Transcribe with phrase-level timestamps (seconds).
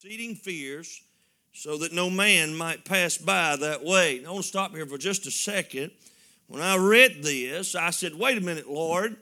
[0.00, 1.02] exceeding fears,
[1.52, 4.24] so that no man might pass by that way.
[4.24, 5.90] I want to stop here for just a second.
[6.46, 9.16] When I read this, I said, wait a minute, Lord.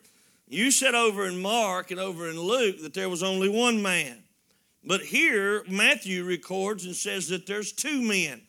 [0.47, 4.23] You said over in Mark and over in Luke that there was only one man.
[4.85, 8.43] But here, Matthew records and says that there's two men.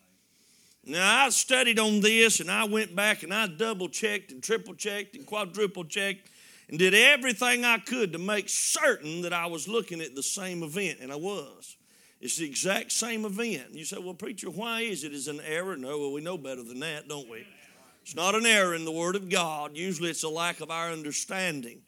[0.84, 4.74] Now, I studied on this and I went back and I double checked and triple
[4.74, 6.30] checked and quadruple checked
[6.68, 10.62] and did everything I could to make certain that I was looking at the same
[10.62, 11.77] event, and I was.
[12.20, 13.74] It's the exact same event.
[13.74, 15.14] You say, well, preacher, why is it?
[15.14, 15.78] Is an error?
[15.78, 17.46] No, well, we know better than that, don't we?
[18.02, 19.76] It's not an error in the Word of God.
[19.76, 21.82] Usually it's a lack of our understanding.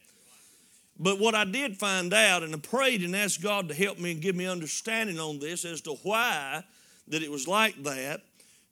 [1.00, 4.12] But what I did find out, and I prayed and asked God to help me
[4.12, 6.64] and give me understanding on this as to why
[7.08, 8.22] that it was like that.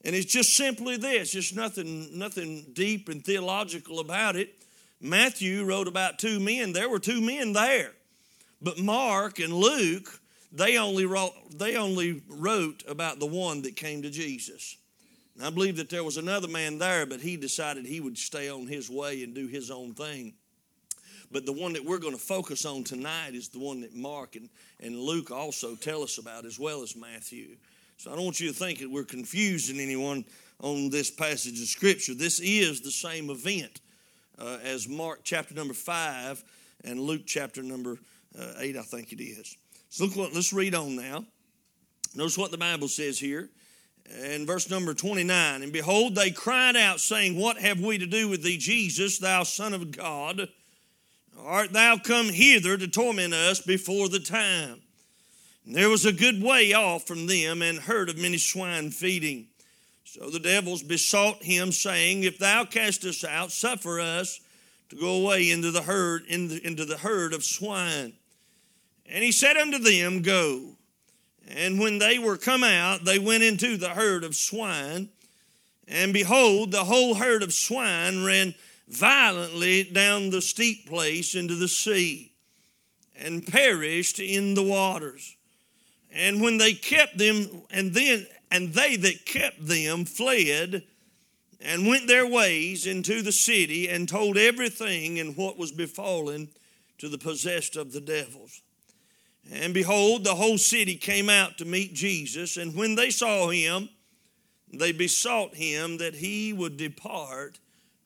[0.03, 4.53] And it's just simply this, just nothing, nothing deep and theological about it.
[4.99, 6.73] Matthew wrote about two men.
[6.73, 7.93] There were two men there.
[8.61, 10.19] But Mark and Luke,
[10.57, 14.77] they only wrote, they only wrote about the one that came to Jesus.
[15.35, 18.49] And I believe that there was another man there, but he decided he would stay
[18.49, 20.33] on his way and do his own thing.
[21.31, 24.35] But the one that we're going to focus on tonight is the one that Mark
[24.35, 27.57] and, and Luke also tell us about, as well as Matthew.
[27.97, 30.25] So I don't want you to think that we're confusing anyone
[30.61, 32.15] on this passage of Scripture.
[32.15, 33.81] This is the same event
[34.39, 36.43] uh, as Mark chapter number 5
[36.83, 37.99] and Luke chapter number
[38.39, 39.55] uh, 8, I think it is.
[39.89, 41.25] So look what, let's read on now.
[42.15, 43.49] Notice what the Bible says here.
[44.23, 48.29] In verse number 29, and behold, they cried out, saying, What have we to do
[48.29, 50.47] with thee, Jesus, thou Son of God?
[51.39, 54.81] Art thou come hither to torment us before the time?
[55.65, 59.47] And there was a good way off from them, and herd of many swine feeding.
[60.05, 64.39] So the devils besought him, saying, If thou cast us out, suffer us
[64.89, 68.13] to go away into the herd, into the herd of swine.
[69.09, 70.75] And he said unto them, Go.
[71.47, 75.09] And when they were come out, they went into the herd of swine.
[75.87, 78.53] And behold, the whole herd of swine ran
[78.89, 82.31] violently down the steep place into the sea
[83.17, 85.35] and perished in the waters.
[86.11, 90.83] And when they kept them, and then and they that kept them fled
[91.59, 96.49] and went their ways into the city and told everything and what was befallen
[96.97, 98.61] to the possessed of the devils.
[99.51, 103.89] And behold, the whole city came out to meet Jesus, and when they saw him,
[104.73, 107.59] they besought him that he would depart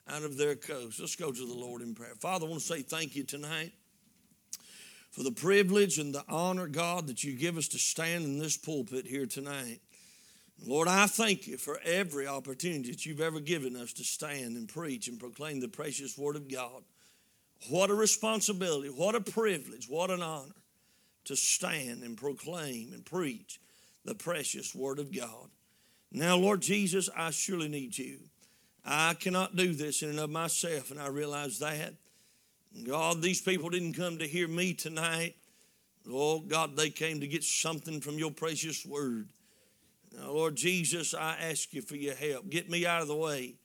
[0.08, 1.00] out of their coast.
[1.00, 2.14] Let's go to the Lord in prayer.
[2.20, 3.72] Father, I want to say thank you tonight
[5.10, 8.58] for the privilege and the honor, God, that you give us to stand in this
[8.58, 9.80] pulpit here tonight.
[10.64, 14.70] Lord, I thank you for every opportunity that you've ever given us to stand and
[14.70, 16.84] preach and proclaim the precious Word of God.
[17.70, 20.61] What a responsibility, what a privilege, what an honor
[21.26, 23.60] to stand and proclaim and preach
[24.06, 25.50] the precious Word of God.
[26.12, 28.20] Now, Lord Jesus, I surely need you.
[28.84, 31.94] I cannot do this in and of myself, and I realize that.
[32.86, 35.36] God, these people didn't come to hear me tonight.
[36.10, 39.30] Oh, God, they came to get something from your precious Word.
[40.18, 42.50] Now, Lord Jesus, I ask you for your help.
[42.50, 43.56] Get me out of the way.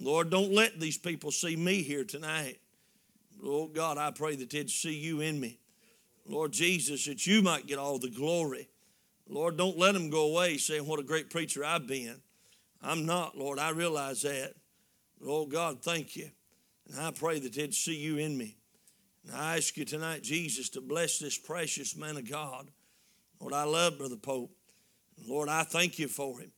[0.00, 2.58] Lord, don't let these people see me here tonight.
[3.40, 5.58] Lord God, I pray that they'd see you in me.
[6.28, 8.68] Lord Jesus, that you might get all the glory.
[9.28, 12.20] Lord, don't let them go away saying what a great preacher I've been.
[12.82, 13.58] I'm not, Lord.
[13.58, 14.54] I realize that.
[15.20, 16.30] Lord God, thank you.
[16.88, 18.56] And I pray that they'd see you in me.
[19.26, 22.70] And I ask you tonight, Jesus, to bless this precious man of God.
[23.40, 24.50] Lord, I love Brother Pope.
[25.26, 26.52] Lord, I thank you for him.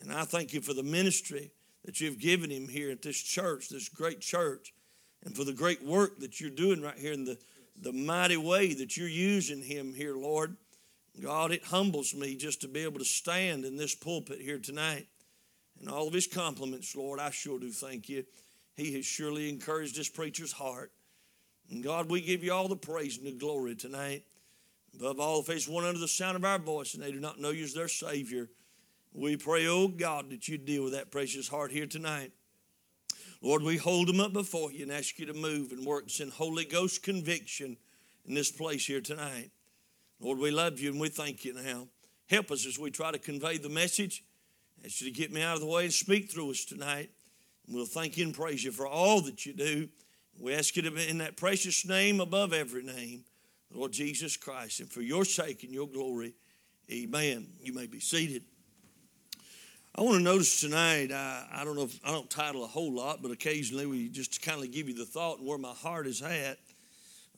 [0.00, 1.50] And I thank you for the ministry
[1.84, 4.74] that you've given him here at this church, this great church,
[5.24, 7.38] and for the great work that you're doing right here in the,
[7.80, 10.56] the mighty way that you're using him here, Lord.
[11.22, 15.06] God, it humbles me just to be able to stand in this pulpit here tonight.
[15.80, 18.24] And all of his compliments, Lord, I sure do thank you.
[18.76, 20.92] He has surely encouraged this preacher's heart.
[21.70, 24.24] And God, we give you all the praise and the glory tonight.
[24.94, 27.40] Above all, if there's one under the sound of our voice and they do not
[27.40, 28.48] know you as their Savior,
[29.12, 32.32] we pray, oh God, that you deal with that precious heart here tonight.
[33.44, 36.30] Lord, we hold them up before you and ask you to move and work in
[36.30, 37.76] Holy Ghost conviction
[38.24, 39.50] in this place here tonight.
[40.18, 41.88] Lord, we love you and we thank you now.
[42.30, 44.24] Help us as we try to convey the message.
[44.82, 47.10] Ask you to get me out of the way and speak through us tonight.
[47.66, 49.90] And we'll thank you and praise you for all that you do.
[50.40, 53.24] We ask you to be in that precious name above every name.
[53.70, 56.32] Lord Jesus Christ, and for your sake and your glory,
[56.90, 57.48] amen.
[57.60, 58.44] You may be seated.
[59.96, 62.92] I want to notice tonight, I, I don't know if I don't title a whole
[62.92, 66.08] lot, but occasionally we just kind of give you the thought and where my heart
[66.08, 66.58] is at.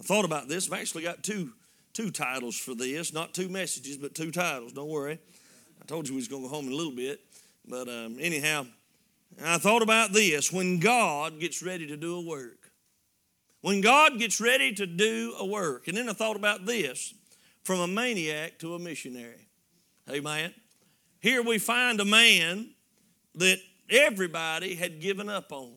[0.00, 0.66] I thought about this.
[0.66, 1.52] I've actually got two,
[1.92, 4.72] two titles for this, not two messages, but two titles.
[4.72, 5.18] Don't worry.
[5.82, 7.20] I told you we was going to go home in a little bit.
[7.68, 8.66] But um, anyhow,
[9.44, 12.70] I thought about this when God gets ready to do a work.
[13.60, 15.88] When God gets ready to do a work.
[15.88, 17.12] And then I thought about this
[17.64, 19.46] from a maniac to a missionary.
[20.08, 20.54] Amen.
[21.26, 22.68] Here we find a man
[23.34, 23.58] that
[23.90, 25.72] everybody had given up on.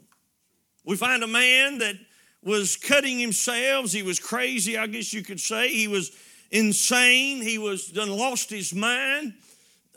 [0.85, 1.95] We find a man that
[2.43, 3.91] was cutting himself.
[3.91, 5.69] He was crazy, I guess you could say.
[5.69, 6.11] He was
[6.51, 7.41] insane.
[7.41, 9.33] He was done lost his mind.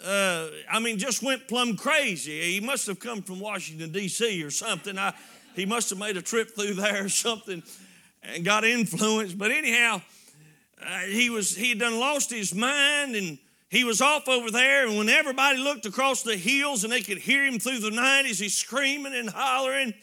[0.03, 2.55] Uh, I mean, just went plumb crazy.
[2.55, 4.43] He must have come from Washington, D.C.
[4.43, 4.97] or something.
[4.97, 5.13] I,
[5.55, 7.63] he must have made a trip through there or something
[8.23, 9.37] and got influenced.
[9.37, 10.01] But anyhow,
[10.83, 13.39] uh, he was he had done lost his mind and
[13.73, 14.87] he was off over there.
[14.87, 18.27] And when everybody looked across the hills and they could hear him through the night
[18.27, 19.95] as he's screaming and hollering,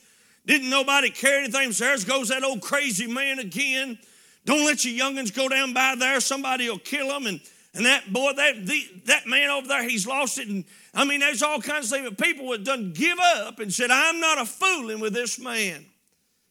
[0.48, 1.71] didn't nobody care anything.
[1.74, 4.00] So there goes that old crazy man again.
[4.45, 6.19] Don't let your youngins go down by there.
[6.19, 7.27] Somebody will kill them.
[7.27, 7.39] And,
[7.75, 10.48] and that boy, that, the, that man over there, he's lost it.
[10.48, 12.10] And I mean, there's all kinds of things.
[12.10, 15.86] But people would done give up and said, I'm not a fooling with this man.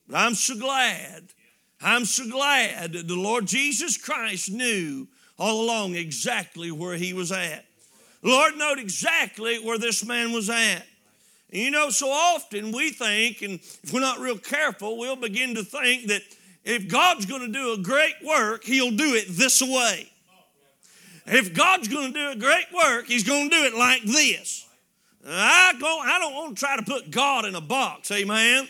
[0.07, 1.25] But I'm so glad.
[1.81, 7.33] I'm so glad that the Lord Jesus Christ knew all along exactly where he was
[7.33, 7.65] at.
[8.23, 10.85] Lord knew exactly where this man was at.
[11.51, 15.63] You know, so often we think, and if we're not real careful, we'll begin to
[15.63, 16.23] think that
[16.65, 20.11] if God's going to do a great work, He'll do it this way.
[21.27, 24.67] If God's going to do a great work, He's going to do it like this.
[25.27, 28.69] I, I don't want to try to put God in a box, amen.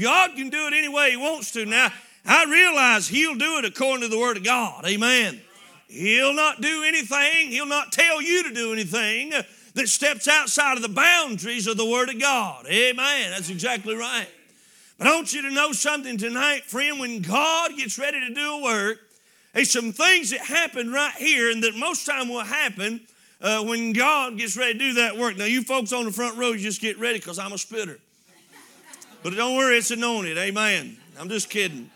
[0.00, 1.64] God can do it any way He wants to.
[1.64, 1.88] Now,
[2.26, 5.40] I realize He'll do it according to the Word of God, amen.
[5.92, 9.32] He'll not do anything, He'll not tell you to do anything
[9.74, 12.66] that steps outside of the boundaries of the Word of God.
[12.66, 13.30] Amen.
[13.30, 14.28] That's exactly right.
[14.98, 16.98] But I want you to know something tonight, friend.
[16.98, 18.98] When God gets ready to do a work,
[19.52, 23.00] there's some things that happen right here and that most time will happen
[23.42, 25.36] uh, when God gets ready to do that work.
[25.36, 27.98] Now, you folks on the front row, just get ready because I'm a spitter.
[29.22, 30.38] But don't worry, it's anointed.
[30.38, 30.96] Amen.
[31.18, 31.90] I'm just kidding.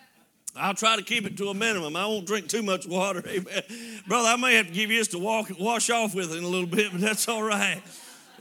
[0.58, 1.96] I'll try to keep it to a minimum.
[1.96, 3.22] I won't drink too much water.
[3.28, 3.62] Amen.
[4.06, 6.48] Brother, I may have to give you this to walk, wash off with in a
[6.48, 7.82] little bit, but that's all right.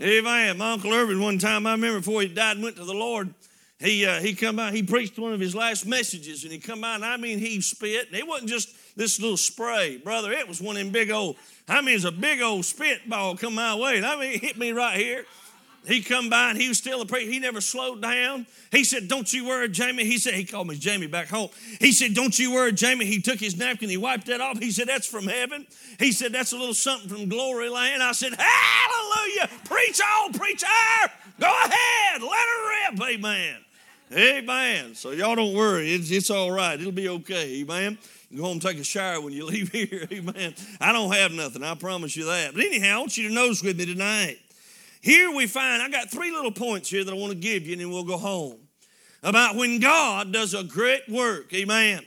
[0.02, 0.58] Amen.
[0.58, 3.34] My Uncle Irvin, one time, I remember before he died and went to the Lord,
[3.80, 6.82] he, uh, he come by, he preached one of his last messages, and he come
[6.82, 8.08] by, and I mean, he spit.
[8.08, 10.32] And it wasn't just this little spray, brother.
[10.32, 11.36] It was one of them big old,
[11.68, 13.98] I mean, it's a big old spit ball come my way.
[13.98, 15.26] And I mean, it hit me right here.
[15.88, 17.32] He come by and he was still a preacher.
[17.32, 18.48] He never slowed down.
[18.72, 20.06] He said, Don't you worry, Jamie.
[20.06, 21.50] He said, He called me Jamie back home.
[21.80, 23.06] He said, Don't you worry, Jamie.
[23.06, 24.60] He took his napkin, he wiped that off.
[24.60, 25.68] He said, That's from heaven.
[26.00, 28.02] He said, That's a little something from glory land.
[28.02, 29.50] I said, Hallelujah.
[29.66, 30.68] Preach on, preacher!
[31.40, 32.22] Go ahead.
[32.22, 33.10] Let her rip.
[33.16, 33.58] Amen.
[34.14, 34.96] Amen.
[34.96, 35.94] So y'all don't worry.
[35.94, 36.80] It's, it's all right.
[36.80, 37.62] It'll be okay.
[37.62, 37.98] Amen.
[38.36, 40.08] Go home and take a shower when you leave here.
[40.12, 40.54] Amen.
[40.80, 41.64] I don't have nothing.
[41.64, 42.54] I promise you that.
[42.54, 44.40] But anyhow, I want you to notice with me tonight
[45.06, 47.74] here we find, I got three little points here that I want to give you,
[47.74, 48.57] and then we'll go home.
[49.22, 51.54] About when God does a great work.
[51.54, 52.04] Amen.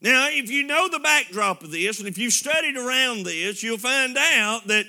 [0.00, 3.78] Now, if you know the backdrop of this, and if you've studied around this, you'll
[3.78, 4.86] find out that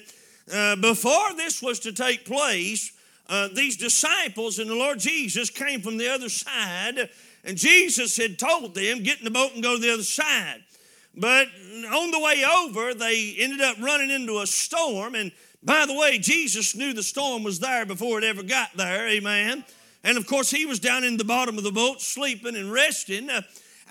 [0.54, 2.92] uh, before this was to take place,
[3.28, 7.10] uh, these disciples and the Lord Jesus came from the other side,
[7.44, 10.64] and Jesus had told them, get in the boat and go to the other side.
[11.16, 11.48] But
[11.92, 15.32] on the way over, they ended up running into a storm, and
[15.64, 19.66] by the way, Jesus knew the storm was there before it ever got there, amen.
[20.04, 23.30] And of course, he was down in the bottom of the boat sleeping and resting.
[23.30, 23.42] Uh,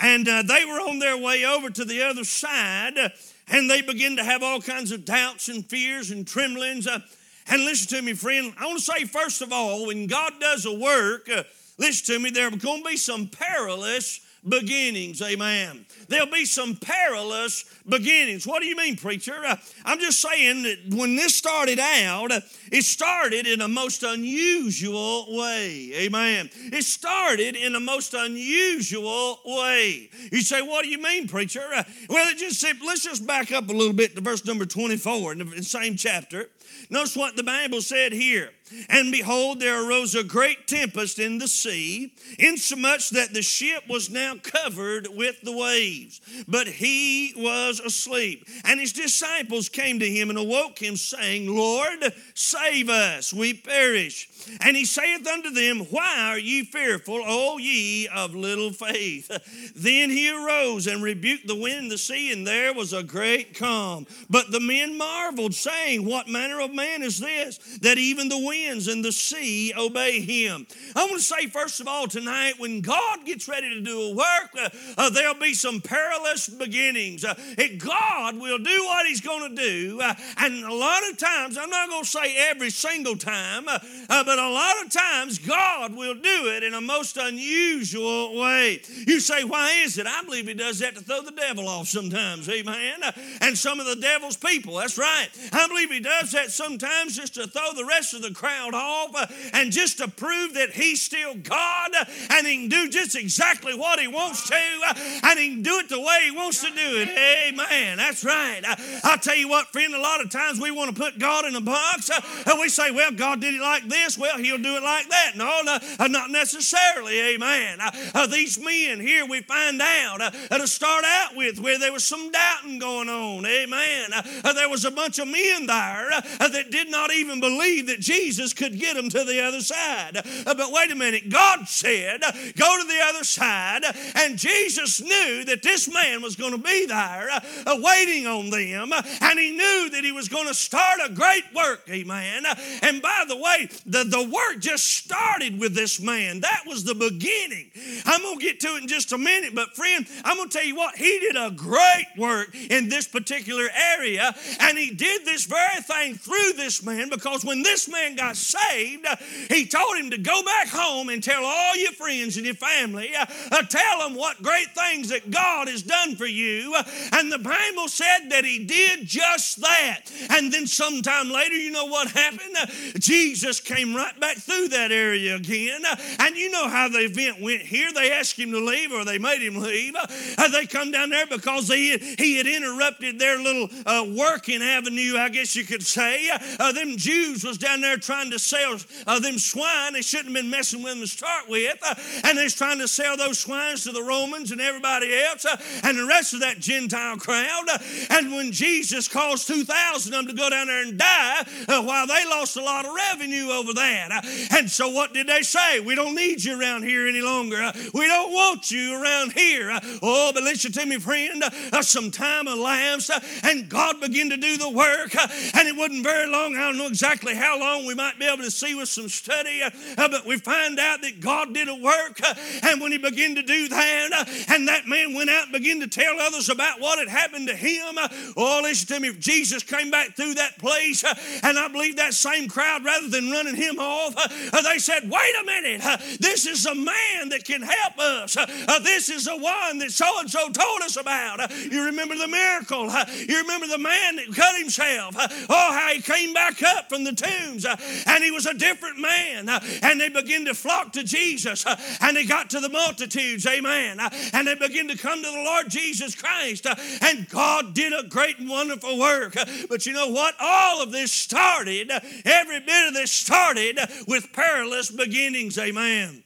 [0.01, 3.09] and uh, they were on their way over to the other side, uh,
[3.49, 6.87] and they began to have all kinds of doubts and fears and tremblings.
[6.87, 7.01] Uh,
[7.49, 10.67] and listen to me, friend, I want to say, first of all, when God does
[10.67, 11.45] a work, uh,
[11.79, 15.21] listen to me, there are going to be some perilous beginnings.
[15.23, 15.87] Amen.
[16.09, 18.47] There'll be some perilous beginnings.
[18.47, 19.35] What do you mean, preacher?
[19.45, 22.31] Uh, I'm just saying that when this started out,
[22.71, 25.91] it started in a most unusual way.
[25.95, 26.51] Amen.
[26.55, 30.11] It started in a most unusual way.
[30.31, 31.65] You say, what do you mean, preacher?
[31.75, 34.67] Uh, well, it just said, let's just back up a little bit to verse number
[34.67, 36.49] 24 in the same chapter.
[36.91, 38.51] Notice what the Bible said here.
[38.89, 44.11] And behold, there arose a great tempest in the sea, insomuch that the ship was
[44.11, 46.21] now covered with the waves.
[46.49, 48.47] But he was asleep.
[48.65, 54.29] And his disciples came to him and awoke him, saying, Lord, save us, we perish.
[54.61, 59.31] And he saith unto them, Why are ye fearful, O ye of little faith?
[59.77, 63.57] Then he arose and rebuked the wind and the sea, and there was a great
[63.57, 64.07] calm.
[64.29, 68.56] But the men marveled, saying, What manner of man is this, that even the wind
[68.57, 70.67] winds and the sea obey him.
[70.95, 74.15] I want to say, first of all, tonight, when God gets ready to do a
[74.15, 77.25] work, uh, uh, there'll be some perilous beginnings.
[77.25, 77.35] Uh,
[77.79, 80.01] God will do what he's going to do.
[80.01, 83.79] Uh, and a lot of times, I'm not going to say every single time, uh,
[84.09, 88.81] uh, but a lot of times, God will do it in a most unusual way.
[89.07, 90.07] You say, why is it?
[90.07, 92.49] I believe he does that to throw the devil off sometimes.
[92.49, 93.01] Amen.
[93.41, 94.77] And some of the devil's people.
[94.77, 95.29] That's right.
[95.53, 99.15] I believe he does that sometimes just to throw the rest of the crowd off
[99.15, 101.86] uh, and just to prove that he's still God
[102.31, 105.79] and he can do just exactly what he wants to uh, and he can do
[105.79, 107.09] it the way he wants to do it.
[107.09, 107.99] Amen.
[107.99, 108.63] That's right.
[109.05, 111.55] I'll tell you what, friend, a lot of times we want to put God in
[111.55, 114.19] a box and we say, well, God did it like this.
[114.19, 115.33] Well, he'll do it like that.
[115.37, 117.21] No, no uh, not necessarily.
[117.35, 117.81] Amen.
[117.81, 120.19] Uh, uh, these men here, we find out
[120.51, 123.47] to start out with where there was some doubting going on.
[123.47, 124.11] Amen.
[124.43, 128.79] There was a bunch of men there that did not even believe that Jesus could
[128.79, 130.17] get them to the other side.
[130.17, 132.21] Uh, but wait a minute, God said,
[132.57, 133.83] Go to the other side,
[134.17, 137.29] and Jesus knew that this man was going to be there
[137.67, 141.45] uh, waiting on them, and he knew that he was going to start a great
[141.55, 142.45] work, amen.
[142.83, 146.41] And by the way, the, the work just started with this man.
[146.41, 147.71] That was the beginning.
[148.05, 150.59] I'm going to get to it in just a minute, but friend, I'm going to
[150.59, 155.25] tell you what, he did a great work in this particular area, and he did
[155.25, 159.07] this very thing through this man because when this man got saved,
[159.51, 163.11] he told him to go back home and tell all your friends and your family,
[163.15, 166.75] uh, uh, tell them what great things that God has done for you.
[167.13, 170.03] And the Bible said that he did just that.
[170.31, 172.57] And then sometime later, you know what happened?
[172.61, 172.67] Uh,
[172.99, 175.83] Jesus came right back through that area again.
[175.85, 177.93] Uh, and you know how the event went here.
[177.93, 179.95] They asked him to leave or they made him leave.
[179.97, 185.17] Uh, they come down there because he, he had interrupted their little uh, working avenue,
[185.17, 186.31] I guess you could say.
[186.59, 188.77] them Jews was down there trying to sell
[189.21, 189.93] them swine.
[189.93, 191.66] They shouldn't have been messing with them to start with.
[191.83, 191.95] Uh,
[192.25, 195.99] and they're trying to sell those swines to the Romans and everybody else uh, and
[195.99, 197.65] the rest of that Gentile crowd.
[197.71, 197.79] Uh,
[198.11, 202.07] and when Jesus caused 2,000 of them to go down there and die, uh, while
[202.07, 204.11] they lost a lot of revenue over that.
[204.13, 205.81] Uh, and so what did they say?
[205.81, 207.57] We don't need you around here any longer.
[207.57, 209.79] Uh, we don't want you around here.
[210.03, 211.43] Oh, but listen to me, friend.
[211.81, 213.11] Some time elapsed
[213.43, 215.15] and God began to do the work.
[215.55, 216.57] And it wasn't very long.
[216.57, 219.63] I don't know exactly how long we might be able to see with some study,
[219.97, 222.21] but we find out that God did a work.
[222.23, 225.53] Uh, and when He began to do that, uh, and that man went out and
[225.53, 229.09] began to tell others about what had happened to him, uh, oh, listen to me,
[229.09, 231.05] if Jesus came back through that place,
[231.43, 234.15] and I believe that same crowd, rather than running him off,
[234.63, 235.81] they said, Wait a minute,
[236.21, 238.35] this is a man that can help us.
[238.83, 241.51] This is the one that so and so told us about.
[241.71, 242.91] You remember the miracle.
[243.17, 245.15] You remember the man that cut himself.
[245.49, 249.49] Oh, how he came back up from the tombs, and he was a different man.
[249.83, 254.01] And they began to flock to Jesus, Uh, and they got to the multitudes, amen.
[254.01, 257.93] Uh, and they began to come to the Lord Jesus Christ, uh, and God did
[257.93, 259.37] a great and wonderful work.
[259.69, 260.35] But you know what?
[260.41, 261.91] All of this started,
[262.25, 266.23] every bit of this started with perilous beginnings, amen.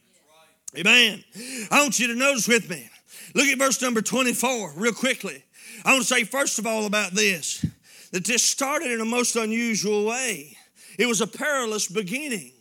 [0.77, 1.23] Amen.
[1.69, 2.89] I want you to notice with me.
[3.35, 5.43] Look at verse number 24 real quickly.
[5.83, 7.65] I want to say, first of all, about this
[8.11, 10.57] that this started in a most unusual way.
[10.99, 12.51] It was a perilous beginning.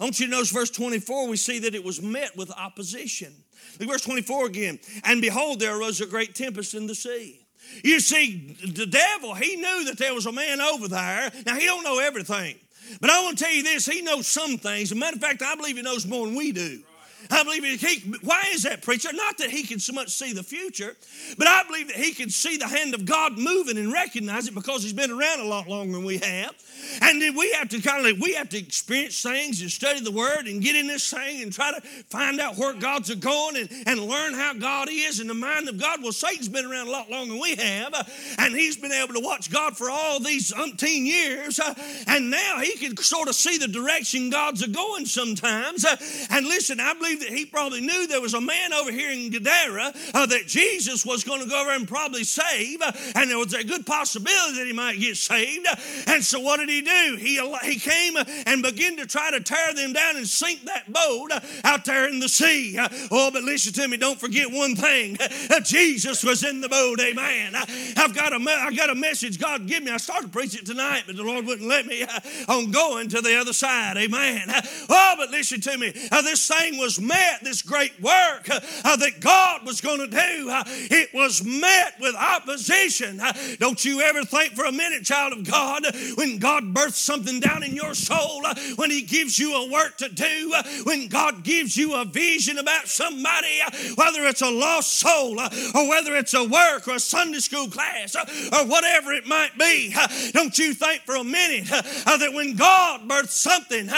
[0.00, 3.32] I want you to notice verse 24, we see that it was met with opposition.
[3.78, 4.78] Look verse 24 again.
[5.04, 7.40] And behold, there arose a great tempest in the sea.
[7.82, 11.32] You see, the devil, he knew that there was a man over there.
[11.46, 12.56] Now, he don't know everything.
[13.00, 14.92] But I want to tell you this, he knows some things.
[14.92, 16.82] As a matter of fact, I believe he knows more than we do.
[17.30, 19.08] I believe he, why is that, preacher?
[19.12, 20.96] Not that he can so much see the future,
[21.38, 24.54] but I believe that he can see the hand of God moving and recognize it
[24.54, 26.54] because he's been around a lot longer than we have.
[27.00, 30.10] And then we have to kind of we have to experience things and study the
[30.10, 33.56] word and get in this thing and try to find out where God's are going
[33.56, 36.02] and, and learn how God is in the mind of God.
[36.02, 38.04] Well, Satan's been around a lot longer than we have, uh,
[38.38, 41.74] and he's been able to watch God for all these umpteen years, uh,
[42.06, 45.84] and now he can sort of see the direction God's are going sometimes.
[45.84, 45.96] Uh,
[46.30, 49.30] and listen, I believe that he probably knew there was a man over here in
[49.30, 53.38] Gadara uh, that Jesus was going to go over and probably save, uh, and there
[53.38, 55.66] was a good possibility that he might get saved.
[56.06, 57.16] And so, what did he do?
[57.18, 60.92] He, he came uh, and began to try to tear them down and sink that
[60.92, 62.78] boat uh, out there in the sea.
[63.10, 65.16] Oh, but listen to me, don't forget one thing
[65.64, 67.54] Jesus was in the boat, amen.
[67.96, 69.90] I've got a, I got a message God gave me.
[69.90, 72.06] I started to preach it tonight, but the Lord wouldn't let me
[72.48, 74.52] on going to the other side, amen.
[74.88, 75.92] Oh, but listen to me,
[76.24, 80.64] this thing was met, this great work uh, that God was going to do, uh,
[80.66, 83.20] it was met with opposition.
[83.20, 85.84] Uh, don't you ever think for a minute, child of God,
[86.16, 89.96] when God births something down in your soul, uh, when He gives you a work
[89.98, 94.50] to do, uh, when God gives you a vision about somebody, uh, whether it's a
[94.50, 99.26] lost soul or whether it's a work or a Sunday school class or whatever it
[99.26, 99.94] might be,
[100.32, 103.88] don't you think for a minute that when God births something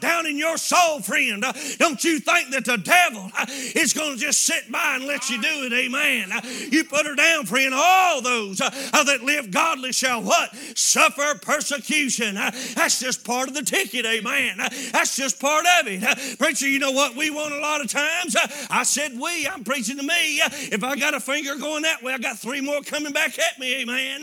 [0.00, 1.44] down in your soul, friend,
[1.78, 5.30] don't you think that the devil uh, is going to just sit by and let
[5.30, 5.72] you do it?
[5.72, 6.32] Amen.
[6.32, 6.40] Uh,
[6.70, 7.72] you put her down, friend.
[7.74, 8.70] All those uh,
[9.04, 10.54] that live godly shall what?
[10.76, 12.34] Suffer persecution.
[12.34, 14.06] That's just part of the ticket.
[14.06, 14.58] Amen.
[14.92, 16.38] That's just part of it.
[16.38, 18.36] Preacher, you know what we want a lot of times?
[18.70, 19.46] I said we.
[19.46, 20.38] I'm preaching to me.
[20.38, 23.58] If I got a finger going that way, I got three more coming back at
[23.58, 23.82] me.
[23.82, 24.22] Amen.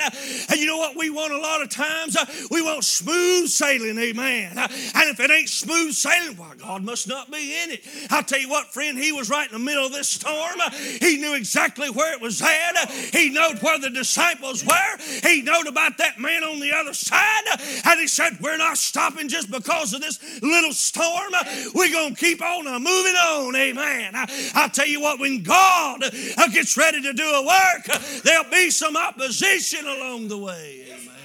[0.50, 2.18] And you know what we want a lot of times?
[2.52, 3.98] We want smooth sailing.
[3.98, 4.58] Amen.
[4.58, 4.70] And
[5.10, 7.86] if it ain't smooth sailing, why God must not be in it.
[8.10, 10.60] I'll tell you what, friend, he was right in the middle of this storm.
[11.00, 12.90] He knew exactly where it was at.
[12.90, 14.98] He knew where the disciples were.
[15.24, 17.44] He knew about that man on the other side.
[17.86, 21.34] And he said, We're not stopping just because of this little storm.
[21.74, 23.56] We're going to keep on moving on.
[23.56, 24.14] Amen.
[24.54, 28.70] I'll tell you what, when God uh, gets ready to do a work, there'll be
[28.70, 30.86] some opposition along the way.
[30.88, 31.16] Amen.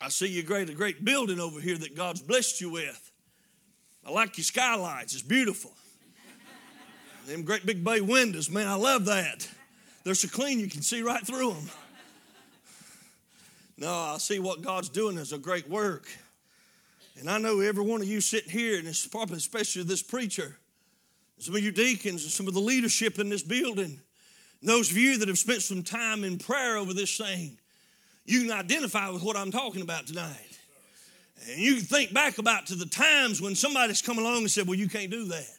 [0.00, 3.11] I see you great a great building over here that God's blessed you with.
[4.04, 5.12] I like your skylights.
[5.12, 5.72] It's beautiful.
[7.26, 9.48] Them great big bay windows, man, I love that.
[10.02, 11.70] They're so clean you can see right through them.
[13.78, 16.08] No, I see what God's doing is a great work.
[17.18, 20.58] And I know every one of you sitting here, and it's probably especially this preacher,
[21.38, 24.00] some of you deacons, and some of the leadership in this building,
[24.62, 27.58] those of you that have spent some time in prayer over this thing,
[28.24, 30.51] you can identify with what I'm talking about tonight.
[31.48, 34.66] And you can think back about to the times when somebody's come along and said,
[34.66, 35.58] Well, you can't do that.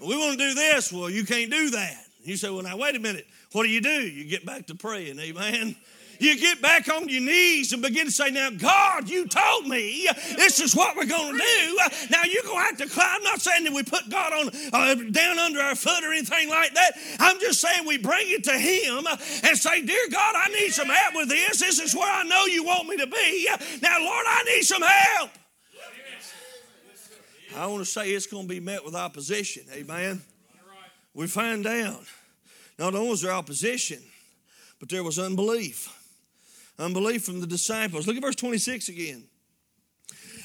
[0.00, 0.92] We want to do this.
[0.92, 2.04] Well, you can't do that.
[2.22, 3.26] You say, Well, now, wait a minute.
[3.52, 4.02] What do you do?
[4.02, 5.18] You get back to praying.
[5.18, 5.76] Amen.
[6.22, 10.08] You get back on your knees and begin to say, Now, God, you told me
[10.36, 11.78] this is what we're going to do.
[12.10, 13.08] Now, you're going to have to climb.
[13.12, 16.48] I'm not saying that we put God on uh, down under our foot or anything
[16.48, 16.92] like that.
[17.18, 19.04] I'm just saying we bring it to Him
[19.42, 21.58] and say, Dear God, I need some help with this.
[21.58, 23.48] This is where I know you want me to be.
[23.82, 25.30] Now, Lord, I need some help.
[27.56, 29.64] I want to say it's going to be met with opposition.
[29.72, 30.22] Amen.
[31.14, 32.04] We find out
[32.78, 33.98] not only was there opposition,
[34.78, 35.98] but there was unbelief
[36.82, 38.06] unbelief from the disciples.
[38.06, 39.24] Look at verse 26 again.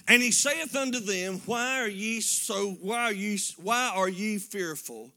[0.07, 4.37] And he saith unto them, Why are ye so why are ye why are ye
[4.37, 5.11] fearful,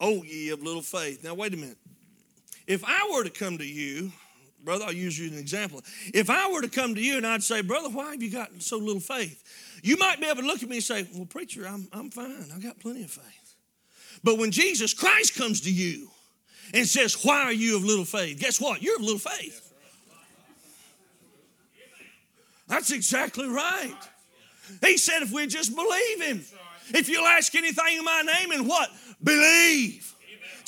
[0.00, 1.24] O ye of little faith?
[1.24, 1.78] Now wait a minute.
[2.66, 4.12] If I were to come to you,
[4.62, 5.82] brother, I'll use you as an example.
[6.12, 8.50] If I were to come to you and I'd say, Brother, why have you got
[8.58, 9.42] so little faith?
[9.82, 12.48] You might be able to look at me and say, Well, preacher, I'm I'm fine.
[12.54, 13.54] I got plenty of faith.
[14.22, 16.10] But when Jesus Christ comes to you
[16.74, 18.38] and says, Why are you of little faith?
[18.38, 18.82] Guess what?
[18.82, 19.67] You're of little faith.
[22.68, 23.96] That's exactly right.
[24.82, 26.44] He said, if we just believe Him,
[26.94, 28.90] if you'll ask anything in my name and what?
[29.22, 30.14] Believe.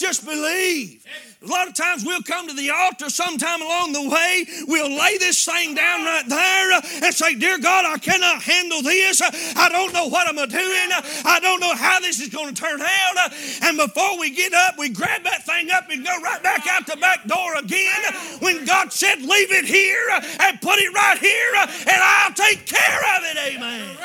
[0.01, 1.05] Just believe.
[1.43, 4.47] A lot of times we'll come to the altar sometime along the way.
[4.67, 9.21] We'll lay this thing down right there and say, Dear God, I cannot handle this.
[9.21, 10.91] I don't know what I'm doing.
[11.27, 13.33] I don't know how this is going to turn out.
[13.63, 16.87] And before we get up, we grab that thing up and go right back out
[16.87, 18.01] the back door again.
[18.39, 20.09] When God said, Leave it here
[20.41, 23.55] and put it right here, and I'll take care of it.
[23.55, 23.97] Amen.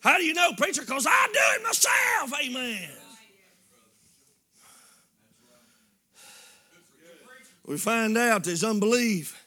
[0.00, 0.82] How do you know, preacher?
[0.82, 2.32] Because I do it myself.
[2.44, 2.90] Amen.
[7.66, 9.44] We find out there's unbelief.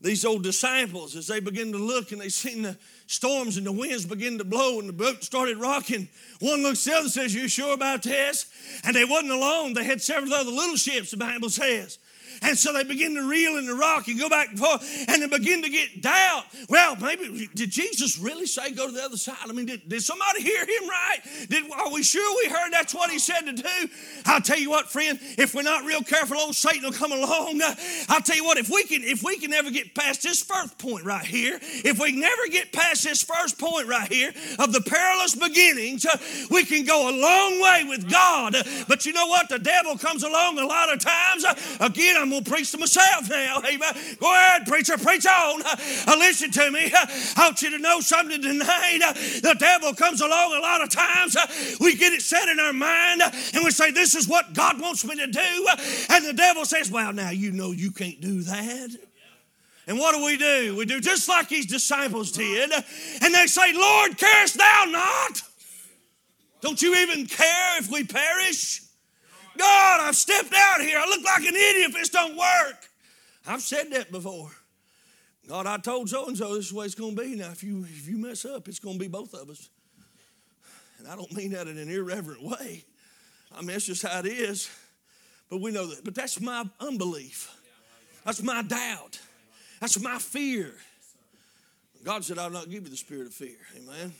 [0.00, 2.76] These old disciples, as they begin to look and they seen the
[3.06, 6.08] storms and the winds begin to blow and the boat started rocking,
[6.40, 8.44] one looks at the other and says, You sure about this?
[8.84, 9.72] And they wasn't alone.
[9.72, 11.98] They had several other little ships, the Bible says.
[12.42, 15.22] And so they begin to reel in the rock and go back and forth and
[15.22, 16.44] they begin to get doubt.
[16.68, 19.36] Well, maybe, did Jesus really say go to the other side?
[19.42, 21.18] I mean, did, did somebody hear him right?
[21.48, 23.88] Did, are we sure we heard that's what he said to do?
[24.26, 27.60] I'll tell you what, friend, if we're not real careful, old Satan will come along.
[27.62, 27.74] Uh,
[28.08, 30.78] I'll tell you what, if we can, if we can never get past this first
[30.78, 34.80] point right here, if we never get past this first point right here of the
[34.80, 36.16] perilous beginnings, uh,
[36.50, 38.54] we can go a long way with God.
[38.54, 39.48] Uh, but you know what?
[39.48, 41.44] The devil comes along a lot of times.
[41.80, 43.60] Again, I'm going to preach to myself now.
[43.68, 43.94] Amen.
[44.18, 45.62] Go ahead, preacher, preach on.
[45.62, 46.86] Uh, listen to me.
[46.86, 47.06] Uh,
[47.36, 49.00] I want you to know something tonight.
[49.04, 51.36] Uh, the devil comes along a lot of times.
[51.36, 51.46] Uh,
[51.80, 54.80] we get it set in our mind uh, and we say, This is what God
[54.80, 55.66] wants me to do.
[55.70, 55.76] Uh,
[56.08, 58.88] and the devil says, Well, now you know you can't do that.
[59.86, 60.76] And what do we do?
[60.76, 62.72] We do just like his disciples did.
[63.20, 65.42] And they say, Lord, carest thou not?
[66.62, 68.80] Don't you even care if we perish?
[69.56, 70.98] God, I've stepped out here.
[70.98, 72.88] I look like an idiot if this don't work.
[73.46, 74.50] I've said that before.
[75.48, 77.36] God, I told so and so this is the way it's going to be.
[77.36, 79.68] Now, if you if you mess up, it's going to be both of us.
[80.98, 82.84] And I don't mean that in an irreverent way.
[83.54, 84.70] I mean, it's just how it is.
[85.50, 86.04] But we know that.
[86.04, 87.54] But that's my unbelief.
[88.24, 89.20] That's my doubt.
[89.80, 90.72] That's my fear.
[92.04, 93.56] God said, I'll not give you the spirit of fear.
[93.76, 94.12] Amen.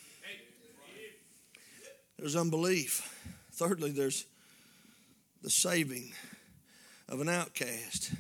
[2.19, 3.11] There's unbelief.
[3.53, 4.27] Thirdly, there's
[5.45, 6.11] the saving
[7.11, 8.13] of an outcast.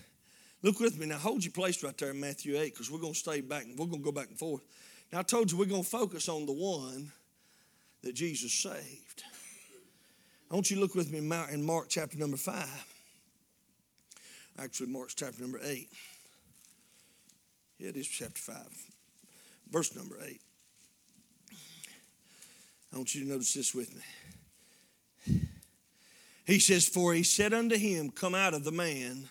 [0.62, 1.16] Look with me now.
[1.16, 3.78] Hold your place right there in Matthew 8 because we're going to stay back and
[3.78, 4.62] we're going to go back and forth.
[5.10, 7.10] Now, I told you we're going to focus on the one
[8.02, 9.22] that Jesus saved.
[10.50, 12.86] I want you to look with me in Mark chapter number 5.
[14.58, 15.88] Actually, Mark's chapter number 8.
[17.78, 18.56] Yeah, it is chapter 5,
[19.70, 20.40] verse number 8.
[22.92, 24.02] I want you to notice this with me.
[26.44, 29.28] He says, For he said unto him, Come out of the man,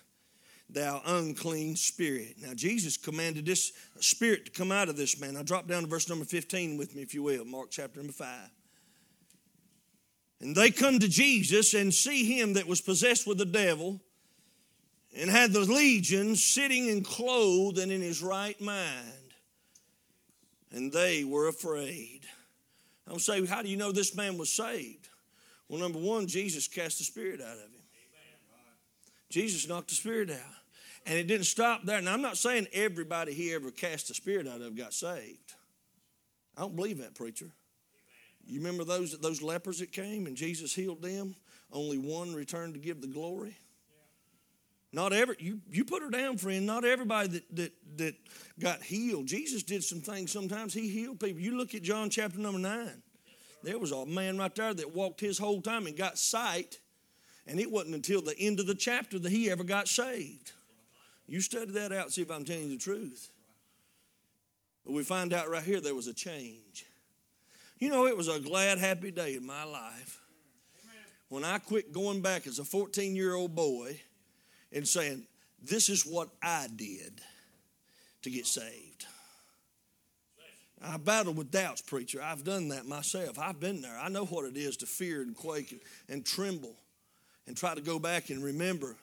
[0.69, 2.35] thou unclean spirit.
[2.41, 5.35] Now, Jesus commanded this spirit to come out of this man.
[5.35, 8.13] Now, drop down to verse number 15 with me, if you will, Mark chapter number
[8.13, 8.27] 5.
[10.41, 14.01] And they come to Jesus and see him that was possessed with the devil
[15.15, 19.11] and had the legion sitting and clothed and in his right mind.
[20.71, 22.21] And they were afraid.
[23.07, 25.07] I'm saying, how do you know this man was saved?
[25.67, 27.81] Well, number one, Jesus cast the spirit out of him.
[29.29, 30.37] Jesus knocked the spirit out.
[31.05, 32.01] And it didn't stop there.
[32.01, 35.53] Now, I'm not saying everybody he ever cast the spirit out of got saved.
[36.55, 37.49] I don't believe that, preacher.
[38.45, 41.35] You remember those, those lepers that came and Jesus healed them?
[41.71, 43.57] Only one returned to give the glory.
[44.91, 46.67] Not every you, you put her down, friend.
[46.67, 48.15] Not everybody that, that that
[48.59, 49.25] got healed.
[49.25, 50.31] Jesus did some things.
[50.31, 51.41] Sometimes he healed people.
[51.41, 53.01] You look at John chapter number nine.
[53.63, 56.79] There was a man right there that walked his whole time and got sight,
[57.47, 60.51] and it wasn't until the end of the chapter that he ever got saved.
[61.27, 63.31] You study that out, see if I'm telling you the truth.
[64.85, 66.85] But we find out right here there was a change.
[67.79, 70.19] You know, it was a glad, happy day in my life
[71.29, 73.99] when I quit going back as a 14 year old boy
[74.71, 75.25] and saying,
[75.63, 77.21] This is what I did
[78.23, 79.05] to get saved.
[80.85, 82.21] I battled with doubts, preacher.
[82.21, 83.39] I've done that myself.
[83.39, 83.97] I've been there.
[83.97, 86.75] I know what it is to fear and quake and, and tremble
[87.47, 88.95] and try to go back and remember.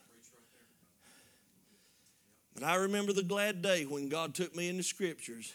[2.55, 5.55] But I remember the glad day when God took me in the scriptures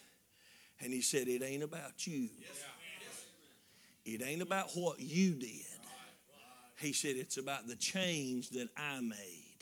[0.81, 2.29] and He said, It ain't about you.
[4.05, 5.65] It ain't about what you did.
[6.79, 9.54] He said, It's about the change that I made.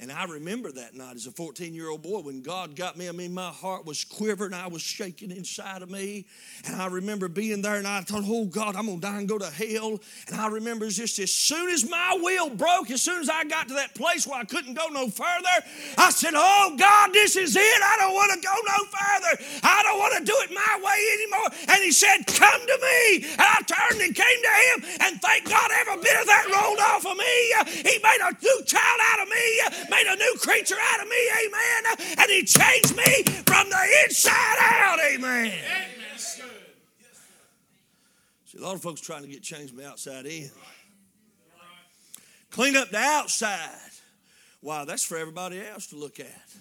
[0.00, 3.08] And I remember that night as a 14 year old boy when God got me.
[3.08, 4.54] I mean, my heart was quivering.
[4.54, 6.24] I was shaking inside of me.
[6.66, 9.28] And I remember being there and I thought, oh God, I'm going to die and
[9.28, 9.98] go to hell.
[10.28, 13.66] And I remember just as soon as my will broke, as soon as I got
[13.68, 17.56] to that place where I couldn't go no further, I said, oh God, this is
[17.56, 17.60] it.
[17.82, 19.60] I don't want to go no further.
[19.64, 21.74] I don't want to do it my way anymore.
[21.74, 23.26] And he said, come to me.
[23.32, 24.98] And I turned and came to him.
[25.00, 27.34] And thank God every bit of that rolled off of me.
[27.82, 31.16] He made a new child out of me made a new creature out of me,
[31.46, 32.16] amen.
[32.18, 35.52] And he changed me from the inside out, amen.
[36.16, 36.42] See,
[38.58, 40.50] a lot of folks trying to get changed from the outside in.
[42.50, 43.70] Clean up the outside.
[44.62, 46.56] Wow, that's for everybody else to look at.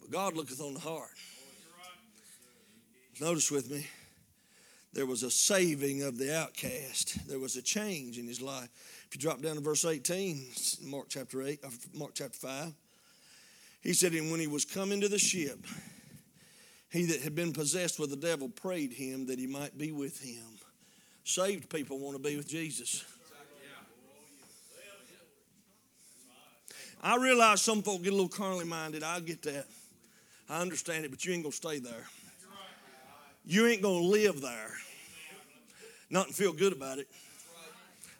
[0.00, 1.10] But God looketh on the heart.
[3.20, 3.86] Notice with me,
[4.92, 7.28] there was a saving of the outcast.
[7.28, 8.68] There was a change in his life.
[9.08, 10.48] If you drop down to verse 18,
[10.82, 12.72] Mark chapter 8, uh, Mark chapter 5,
[13.80, 15.64] he said, And when he was come into the ship,
[16.90, 20.20] he that had been possessed with the devil prayed him that he might be with
[20.20, 20.44] him.
[21.24, 23.02] Saved people want to be with Jesus.
[27.02, 29.02] I realize some folk get a little carnally minded.
[29.02, 29.66] I get that.
[30.50, 32.04] I understand it, but you ain't going to stay there.
[33.46, 34.72] You ain't going to live there.
[36.10, 37.08] Not and feel good about it.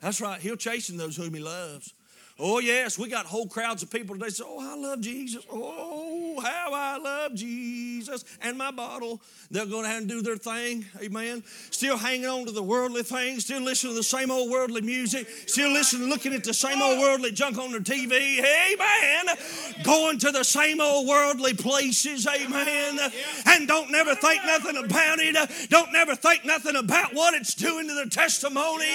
[0.00, 0.40] That's right.
[0.40, 1.94] He'll chasten those whom he loves.
[2.40, 5.44] Oh, yes, we got whole crowds of people today say, Oh, I love Jesus.
[5.50, 8.24] Oh, how I love Jesus.
[8.40, 9.20] And my bottle.
[9.52, 10.86] Going to have to do their thing.
[11.02, 11.42] Amen.
[11.70, 15.26] Still hanging on to the worldly things, still listening to the same old worldly music,
[15.46, 18.38] still listening, looking at the same old worldly junk on their TV.
[18.38, 19.36] Amen.
[19.82, 22.26] Going to the same old worldly places.
[22.26, 22.98] Amen.
[23.46, 25.68] And don't never think nothing about it.
[25.70, 28.86] Don't never think nothing about what it's doing to their testimony.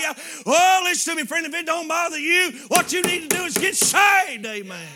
[0.46, 1.46] Oh, listen to me, friend.
[1.46, 4.46] If it don't bother you, what you need to do is get saved.
[4.46, 4.88] Amen.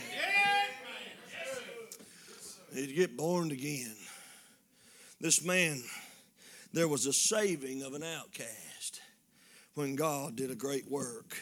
[2.73, 3.95] to get born again.
[5.19, 5.82] This man,
[6.73, 9.02] there was a saving of an outcast
[9.73, 11.41] when God did a great work.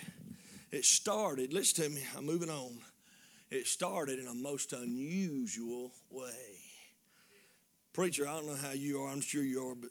[0.71, 2.77] It started, listen to me, I'm moving on.
[3.51, 6.59] It started in a most unusual way.
[7.93, 9.89] Preacher, I don't know how you are, I'm sure you are, but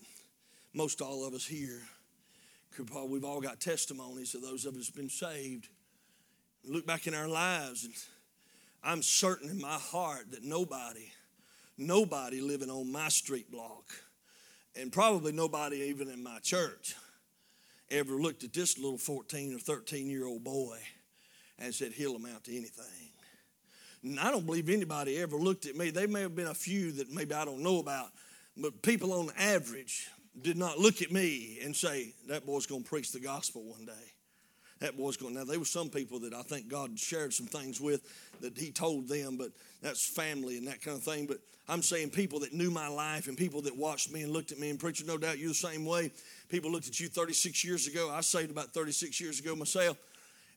[0.73, 1.83] most all of us here,
[3.07, 5.69] we've all got testimonies of those of us been saved.
[6.67, 7.95] Look back in our lives, and
[8.83, 11.13] I'm certain in my heart that nobody,
[11.77, 13.85] nobody living on my street block,
[14.75, 16.95] and probably nobody even in my church,
[17.91, 20.79] ever looked at this little 14 or 13 year old boy
[21.59, 23.11] and said, He'll amount to anything.
[24.03, 25.91] And I don't believe anybody ever looked at me.
[25.91, 28.09] There may have been a few that maybe I don't know about,
[28.57, 30.09] but people on average
[30.41, 33.85] did not look at me and say, That boy's going to preach the gospel one
[33.85, 34.14] day.
[34.85, 35.33] That boy's going.
[35.33, 38.03] Now, there were some people that I think God shared some things with
[38.43, 39.49] that He told them, but
[39.81, 41.25] that's family and that kind of thing.
[41.25, 44.53] But I'm saying people that knew my life and people that watched me and looked
[44.53, 46.13] at me and preacher, no doubt you're the same way.
[46.51, 48.11] People looked at you 36 years ago.
[48.13, 49.97] I saved about 36 years ago myself.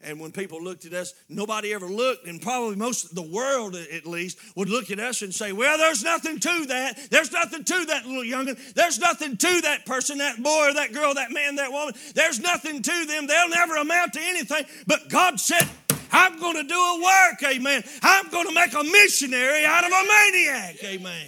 [0.01, 3.75] And when people looked at us, nobody ever looked, and probably most of the world
[3.75, 7.09] at least would look at us and say, Well, there's nothing to that.
[7.09, 8.73] There's nothing to that little youngin.
[8.75, 11.95] There's nothing to that person, that boy, or that girl, that man, that woman.
[12.13, 13.25] There's nothing to them.
[13.25, 14.65] They'll never amount to anything.
[14.85, 15.67] But God said,
[16.11, 17.83] I'm going to do a work, amen.
[18.03, 21.27] I'm going to make a missionary out of a maniac, amen.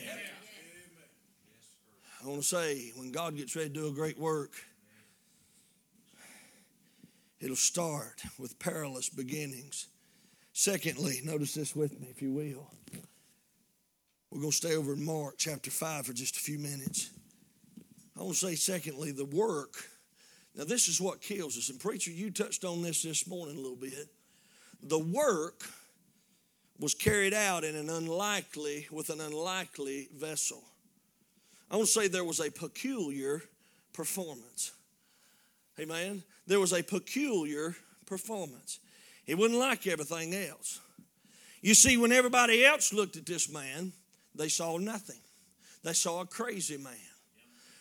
[2.24, 4.52] I want to say, when God gets ready to do a great work,
[7.40, 9.88] it'll start with perilous beginnings.
[10.54, 12.72] Secondly, notice this with me, if you will.
[14.32, 17.10] We're going to stay over in Mark chapter 5 for just a few minutes.
[18.18, 19.76] I want to say, secondly, the work.
[20.56, 21.70] Now, this is what kills us.
[21.70, 24.10] And, preacher, you touched on this this morning a little bit
[24.82, 25.64] the work
[26.80, 30.64] was carried out in an unlikely, with an unlikely vessel.
[31.70, 33.42] I want to say there was a peculiar
[33.94, 34.72] performance.
[35.80, 36.24] Amen.
[36.50, 37.76] There was a peculiar
[38.08, 38.80] performance.
[39.28, 40.80] It wasn't like everything else.
[41.62, 43.94] You see, when everybody else looked at this man,
[44.34, 45.20] they saw nothing.
[45.84, 46.96] They saw a crazy man.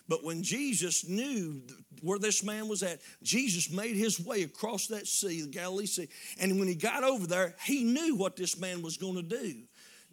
[0.06, 1.62] But when Jesus knew
[2.02, 6.08] where this man was at, Jesus made his way across that sea, the Galilee Sea.
[6.38, 9.62] And when he got over there, he knew what this man was going to do.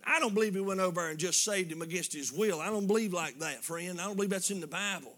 [0.02, 2.62] I don't believe he went over there and just saved him against his will.
[2.62, 4.00] I don't believe like that, friend.
[4.00, 5.18] I don't believe that's in the Bible.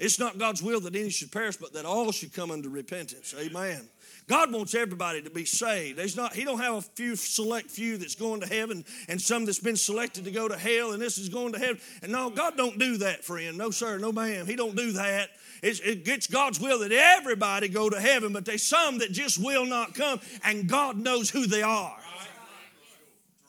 [0.00, 3.34] It's not God's will that any should perish, but that all should come unto repentance.
[3.38, 3.86] Amen.
[4.26, 5.98] God wants everybody to be saved.
[5.98, 9.44] There's not, he don't have a few select few that's going to heaven and some
[9.44, 11.78] that's been selected to go to hell and this is going to heaven.
[12.02, 13.58] And no, God don't do that, friend.
[13.58, 14.46] No, sir, no, ma'am.
[14.46, 15.28] He don't do that.
[15.62, 19.38] It's, it gets God's will that everybody go to heaven, but there's some that just
[19.38, 21.98] will not come, and God knows who they are.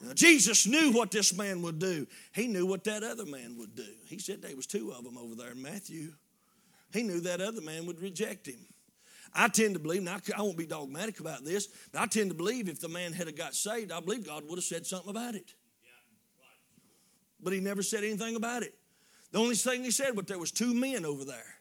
[0.02, 2.08] Now, Jesus knew what this man would do.
[2.34, 3.88] He knew what that other man would do.
[4.08, 6.12] He said there was two of them over there Matthew.
[6.94, 8.66] He knew that other man would reject him.
[9.34, 12.36] I tend to believe, now I won't be dogmatic about this, but I tend to
[12.36, 15.36] believe if the man had got saved, I believe God would have said something about
[15.36, 15.54] it.
[17.42, 18.74] But he never said anything about it.
[19.32, 21.56] The only thing he said was there was two men over there.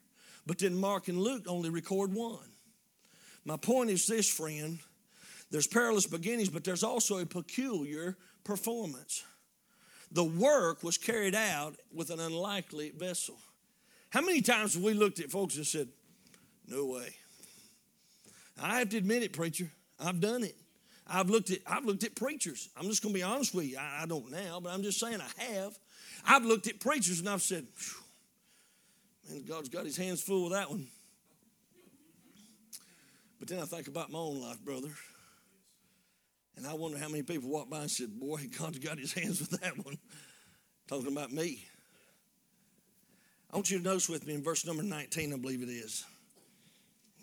[0.46, 2.48] But then Mark and Luke only record one.
[3.44, 4.80] My point is this, friend.
[5.50, 9.24] There's perilous beginnings, but there's also a peculiar performance.
[10.10, 13.38] The work was carried out with an unlikely vessel.
[14.10, 15.88] How many times have we looked at folks and said,
[16.66, 17.14] No way.
[18.60, 19.70] I have to admit it, preacher.
[19.98, 20.56] I've done it.
[21.06, 22.68] I've looked at I've looked at preachers.
[22.76, 23.78] I'm just going to be honest with you.
[23.78, 25.78] I, I, don't now, but I'm just saying I have.
[26.24, 27.66] I've looked at preachers and I've said,
[29.28, 30.86] "Man, God's got His hands full with that one."
[33.40, 34.90] But then I think about my own life, brother,
[36.56, 39.40] and I wonder how many people walk by and said, "Boy, God's got His hands
[39.40, 39.98] with that one."
[40.86, 41.64] Talking about me.
[43.52, 46.04] I want you to notice with me in verse number 19, I believe it is.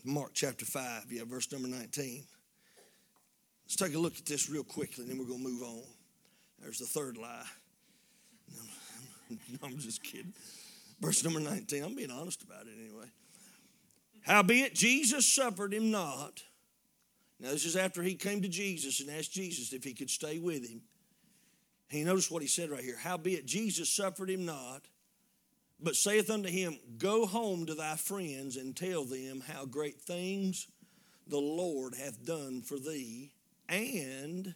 [0.03, 2.23] Mark chapter 5, yeah, verse number 19.
[3.65, 5.83] Let's take a look at this real quickly, and then we're going to move on.
[6.61, 7.45] There's the third lie.
[8.53, 10.33] No, I'm just kidding.
[10.99, 13.07] Verse number 19, I'm being honest about it anyway.
[14.21, 16.43] Howbeit, Jesus suffered him not.
[17.39, 20.39] Now, this is after he came to Jesus and asked Jesus if he could stay
[20.39, 20.81] with him.
[21.87, 22.97] He noticed what he said right here.
[22.97, 24.81] Howbeit, Jesus suffered him not
[25.79, 30.67] but saith unto him, Go home to thy friends and tell them how great things
[31.27, 33.33] the Lord hath done for thee,
[33.69, 34.55] and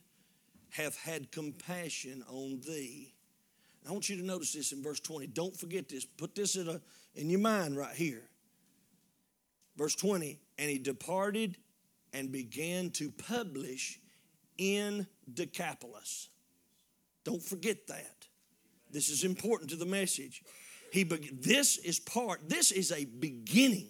[0.70, 3.14] hath had compassion on thee.
[3.88, 5.28] I want you to notice this in verse 20.
[5.28, 6.06] Don't forget this.
[6.06, 6.82] Put this in, a,
[7.16, 8.30] in your mind right here.
[9.76, 11.58] Verse 20, and he departed
[12.14, 14.00] and began to publish
[14.58, 16.30] in Decapolis.
[17.24, 18.28] Don't forget that.
[18.92, 20.44] This is important to the message.
[20.92, 23.88] He this is part, this is a beginning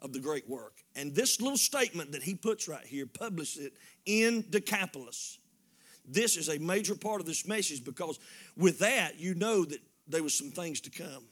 [0.00, 0.74] of the great work.
[0.94, 3.72] And this little statement that he puts right here, published it
[4.06, 5.38] in Decapolis.
[6.06, 8.18] This is a major part of this message because
[8.56, 11.24] with that, you know that there was some things to come.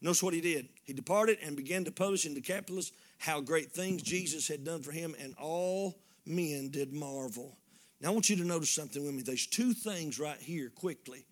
[0.00, 0.68] Notice what he did.
[0.82, 4.92] He departed and began to publish in Decapolis how great things Jesus had done for
[4.92, 7.56] him, and all men did marvel.
[8.00, 9.22] Now, I want you to notice something with me.
[9.22, 11.24] There's two things right here, quickly.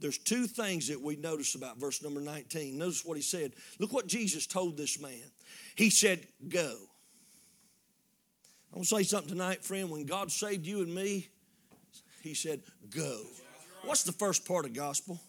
[0.00, 2.78] There's two things that we notice about verse number 19.
[2.78, 3.52] Notice what he said.
[3.78, 5.30] Look what Jesus told this man.
[5.74, 6.76] He said, Go.
[8.70, 9.90] I'm going to say something tonight, friend.
[9.90, 11.28] When God saved you and me,
[12.22, 13.22] He said, Go.
[13.82, 15.20] What's the first part of gospel?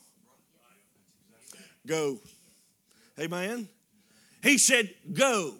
[1.88, 2.20] Go.
[3.20, 3.68] Amen.
[4.44, 5.56] He said, Go.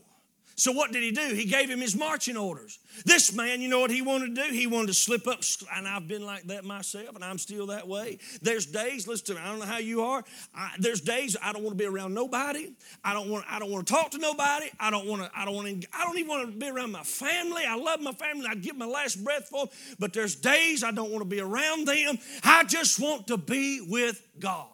[0.60, 1.34] So what did he do?
[1.34, 2.80] He gave him his marching orders.
[3.06, 4.54] This man, you know what he wanted to do?
[4.54, 5.40] He wanted to slip up,
[5.74, 8.20] and I've been like that myself, and I'm still that way.
[8.42, 10.22] There's days, listen I don't know how you are.
[10.54, 12.74] I, there's days I don't want to be around nobody.
[13.06, 13.46] I don't want.
[13.50, 14.68] I don't want to talk to nobody.
[14.80, 15.32] I don't want to.
[15.34, 15.88] I don't want to.
[15.94, 17.64] I don't even want to be around my family.
[17.66, 18.48] I love my family.
[18.50, 19.76] I give my last breath for them.
[19.98, 22.18] But there's days I don't want to be around them.
[22.44, 24.68] I just want to be with God.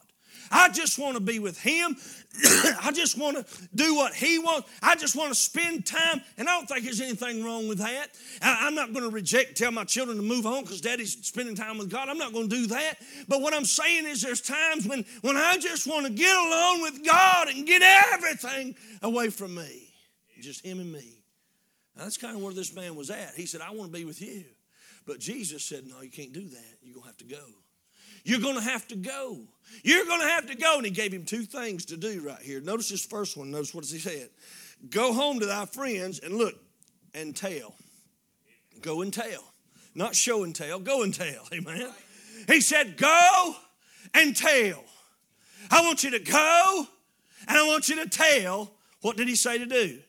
[0.51, 1.95] I just want to be with Him.
[2.81, 4.69] I just want to do what He wants.
[4.81, 6.21] I just want to spend time.
[6.37, 8.07] And I don't think there's anything wrong with that.
[8.41, 11.55] I, am not going to reject, tell my children to move on because daddy's spending
[11.55, 12.09] time with God.
[12.09, 12.95] I'm not going to do that.
[13.27, 16.81] But what I'm saying is there's times when, when I just want to get alone
[16.81, 17.81] with God and get
[18.13, 19.93] everything away from me.
[20.41, 21.23] Just Him and me.
[21.95, 23.33] Now, that's kind of where this man was at.
[23.35, 24.43] He said, I want to be with you.
[25.05, 26.77] But Jesus said, No, you can't do that.
[26.81, 27.43] You're going to have to go.
[28.25, 29.39] You're going to have to go.
[29.83, 30.77] You're going to have to go.
[30.77, 32.59] And he gave him two things to do right here.
[32.59, 33.51] Notice this first one.
[33.51, 34.29] Notice what he said.
[34.89, 36.55] Go home to thy friends and look
[37.13, 37.75] and tell.
[38.81, 39.43] Go and tell.
[39.93, 41.47] Not show and tell, go and tell.
[41.53, 41.89] Amen.
[42.47, 43.55] He said, Go
[44.13, 44.83] and tell.
[45.71, 46.87] I want you to go
[47.47, 48.71] and I want you to tell.
[49.01, 49.99] What did he say to do?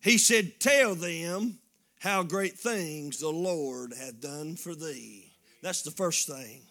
[0.00, 1.58] He said, Tell them
[2.00, 5.32] how great things the Lord hath done for thee.
[5.62, 6.62] That's the first thing.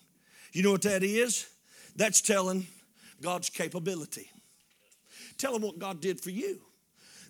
[0.52, 1.48] You know what that is?
[1.96, 2.68] That's telling
[3.22, 4.30] God's capability.
[5.38, 6.60] Tell them what God did for you.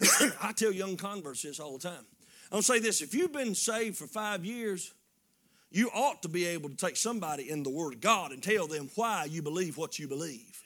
[0.42, 2.06] I tell young converts this all the time.
[2.52, 4.94] I'll say this if you've been saved for five years,
[5.72, 8.68] you ought to be able to take somebody in the Word of God and tell
[8.68, 10.62] them why you believe what you believe.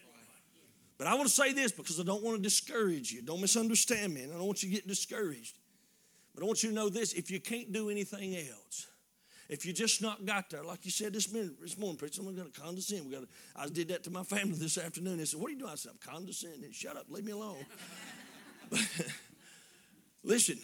[0.98, 3.22] But I want to say this because I don't want to discourage you.
[3.22, 4.24] Don't misunderstand me.
[4.24, 5.58] And I don't want you to get discouraged.
[6.34, 8.88] But I want you to know this if you can't do anything else,
[9.50, 12.36] if you just not got there, like you said this minute, this morning, preacher, I'm
[12.36, 13.06] going to condescend.
[13.06, 13.22] We got.
[13.22, 15.18] to, I did that to my family this afternoon.
[15.18, 16.72] They said, "What are you doing?" I said, "I'm condescending.
[16.72, 17.06] Shut up.
[17.10, 17.66] Leave me alone."
[20.24, 20.58] listen,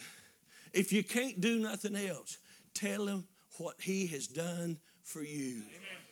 [0.72, 2.38] if you can't do nothing else,
[2.74, 3.24] tell him
[3.58, 5.62] what he has done for you.
[5.68, 6.02] Amen.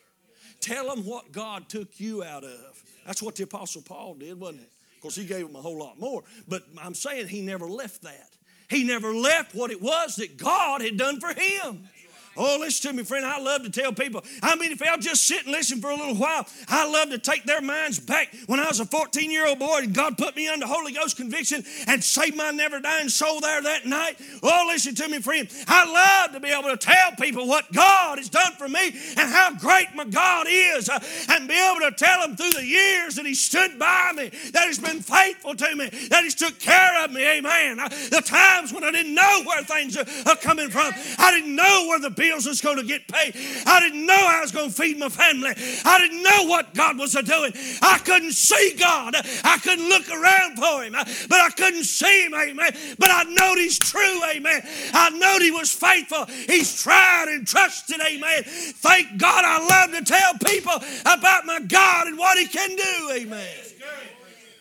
[0.61, 2.83] Tell him what God took you out of.
[3.05, 4.71] That's what the Apostle Paul did, wasn't it?
[4.95, 6.23] Of course, he gave him a whole lot more.
[6.47, 8.29] But I'm saying he never left that.
[8.69, 11.89] He never left what it was that God had done for him.
[12.37, 13.25] Oh, listen to me, friend.
[13.25, 14.23] I love to tell people.
[14.41, 17.17] I mean, if they'll just sit and listen for a little while, I love to
[17.17, 20.35] take their minds back when I was a 14 year old boy and God put
[20.35, 24.17] me under Holy Ghost conviction and saved my never dying soul there that night.
[24.41, 25.49] Oh, listen to me, friend.
[25.67, 29.29] I love to be able to tell people what God has done for me and
[29.29, 33.15] how great my God is uh, and be able to tell them through the years
[33.15, 37.03] that He stood by me, that He's been faithful to me, that He's took care
[37.03, 37.27] of me.
[37.27, 37.79] Amen.
[37.79, 41.87] Uh, the times when I didn't know where things are coming from, I didn't know
[41.89, 43.33] where the bills was going to get paid.
[43.65, 45.53] I didn't know I was going to feed my family.
[45.83, 47.51] I didn't know what God was doing.
[47.81, 49.15] I couldn't see God.
[49.43, 52.73] I couldn't look around for Him, but I couldn't see Him, amen.
[52.99, 54.61] But I know He's true, amen.
[54.93, 56.25] I know He was faithful.
[56.25, 58.43] He's tried and trusted, amen.
[58.45, 63.11] Thank God I love to tell people about my God and what He can do,
[63.13, 63.47] amen.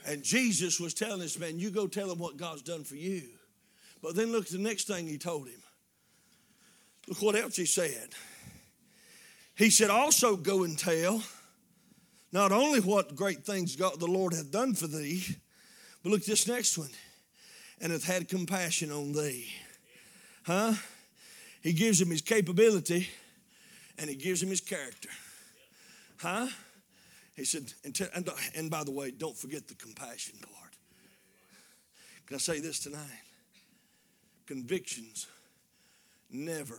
[0.07, 3.23] And Jesus was telling this man, You go tell him what God's done for you.
[4.03, 5.60] But then look at the next thing he told him.
[7.11, 8.11] Look what else he said.
[9.57, 11.20] He said, Also go and tell
[12.33, 15.25] not only what great things God the Lord hath done for thee,
[16.03, 16.90] but look this next one,
[17.81, 19.49] and hath had compassion on thee.
[20.44, 20.75] Huh?
[21.62, 23.09] He gives him his capability
[23.99, 25.11] and he gives him his character.
[26.18, 26.46] Huh?
[27.35, 30.75] He said, and, t- and, and by the way, don't forget the compassion part.
[32.27, 33.25] Can I say this tonight?
[34.46, 35.27] Convictions
[36.30, 36.78] never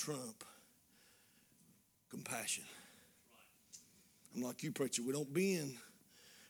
[0.00, 0.44] trump
[2.10, 2.64] compassion.
[4.34, 5.02] I'm like you, preacher.
[5.06, 5.74] We don't bend.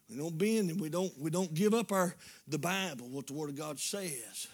[0.08, 2.14] We don't bend and we don't we don't give up our
[2.46, 4.46] the Bible, what the Word of God says.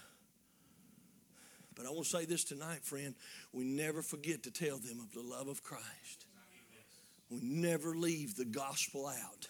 [1.75, 3.15] But I want to say this tonight, friend.
[3.53, 6.25] We never forget to tell them of the love of Christ.
[7.31, 9.49] We never leave the gospel out.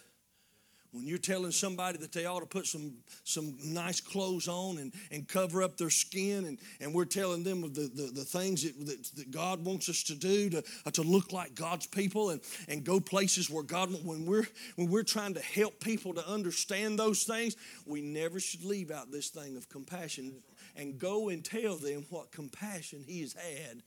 [0.97, 2.93] When you're telling somebody that they ought to put some,
[3.23, 7.61] some nice clothes on and, and cover up their skin, and, and we're telling them
[7.61, 11.03] the, the, the things that, that, that, God wants us to do to, uh, to
[11.03, 15.35] look like God's people and, and go places where God, when we're, when we're trying
[15.35, 19.69] to help people to understand those things, we never should leave out this thing of
[19.69, 20.33] compassion
[20.75, 23.83] and go and tell them what compassion He has had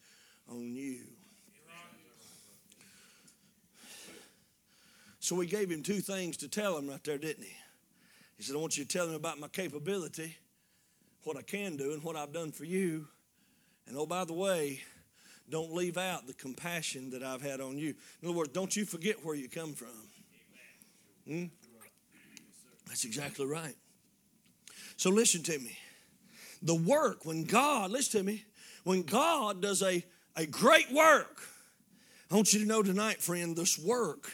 [0.48, 1.06] on you.
[5.20, 7.52] So we gave him two things to tell him right there, didn't he?
[8.38, 10.34] He said, I want you to tell him about my capability,
[11.24, 13.06] what I can do, and what I've done for you.
[13.86, 14.80] And oh, by the way,
[15.50, 17.94] don't leave out the compassion that I've had on you.
[18.22, 19.88] In other words, don't you forget where you come from.
[21.26, 21.44] Hmm?
[22.86, 23.76] That's exactly right.
[24.96, 25.76] So listen to me.
[26.62, 28.44] The work, when God, listen to me,
[28.84, 30.02] when God does a,
[30.34, 31.42] a great work,
[32.30, 34.32] I want you to know tonight, friend, this work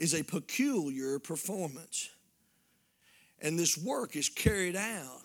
[0.00, 2.08] is a peculiar performance.
[3.42, 5.24] And this work is carried out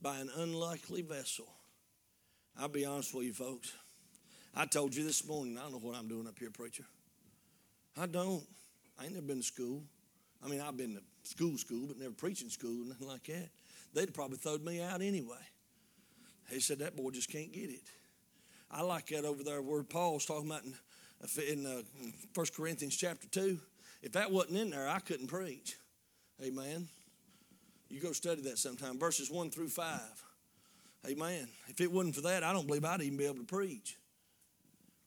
[0.00, 1.46] by an unlikely vessel.
[2.58, 3.74] I'll be honest with you, folks.
[4.54, 6.84] I told you this morning, I don't know what I'm doing up here, preacher.
[8.00, 8.42] I don't.
[8.98, 9.82] I ain't never been to school.
[10.44, 13.50] I mean, I've been to school, school, but never preaching school, nothing like that.
[13.94, 15.36] They'd probably thrown me out anyway.
[16.50, 17.82] They said that boy just can't get it.
[18.70, 20.74] I like that over there where Paul's talking about in,
[21.42, 21.82] in uh,
[22.34, 23.58] 1 Corinthians chapter 2.
[24.02, 25.76] If that wasn't in there, I couldn't preach.
[26.42, 26.88] Amen.
[27.88, 28.98] You go study that sometime.
[28.98, 30.00] Verses 1 through 5.
[31.08, 31.48] Amen.
[31.68, 33.96] If it wasn't for that, I don't believe I'd even be able to preach.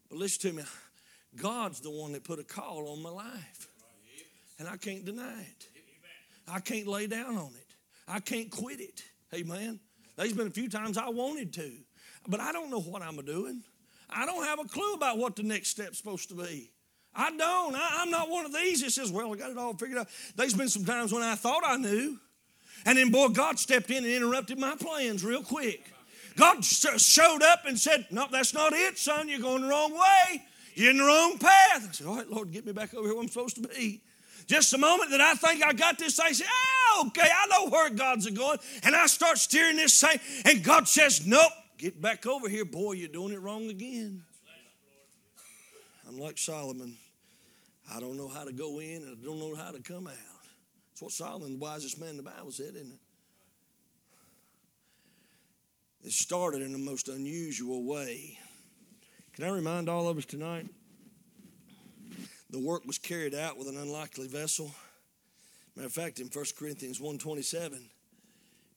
[0.09, 0.63] But listen to me.
[1.35, 3.67] God's the one that put a call on my life.
[4.59, 5.67] And I can't deny it.
[6.47, 7.75] I can't lay down on it.
[8.07, 9.03] I can't quit it.
[9.33, 9.79] Amen.
[10.15, 11.71] There's been a few times I wanted to,
[12.27, 13.63] but I don't know what I'm doing.
[14.09, 16.69] I don't have a clue about what the next step's supposed to be.
[17.15, 17.75] I don't.
[17.75, 20.07] I, am not one of these that says, well, I got it all figured out.
[20.35, 22.19] There's been some times when I thought I knew.
[22.85, 25.91] And then, boy, God stepped in and interrupted my plans real quick.
[26.35, 29.29] God showed up and said, No, that's not it, son.
[29.29, 30.43] You're going the wrong way.
[30.73, 31.87] You're in the wrong path.
[31.87, 34.01] I said, All right, Lord, get me back over here where I'm supposed to be.
[34.45, 37.47] Just a moment that I think I got this, I say, Oh, ah, okay, I
[37.47, 38.59] know where God's going.
[38.83, 42.65] And I start steering this thing, and God says, Nope, get back over here.
[42.65, 44.23] Boy, you're doing it wrong again.
[46.07, 46.97] I'm like Solomon.
[47.93, 50.13] I don't know how to go in and I don't know how to come out.
[50.91, 52.99] That's what Solomon, the wisest man in the Bible, said, isn't it?
[56.05, 58.37] It started in the most unusual way.
[59.33, 60.67] Can I remind all of us tonight?
[62.51, 64.73] The work was carried out with an unlikely vessel.
[65.75, 67.89] Matter of fact, in 1 Corinthians 1.27,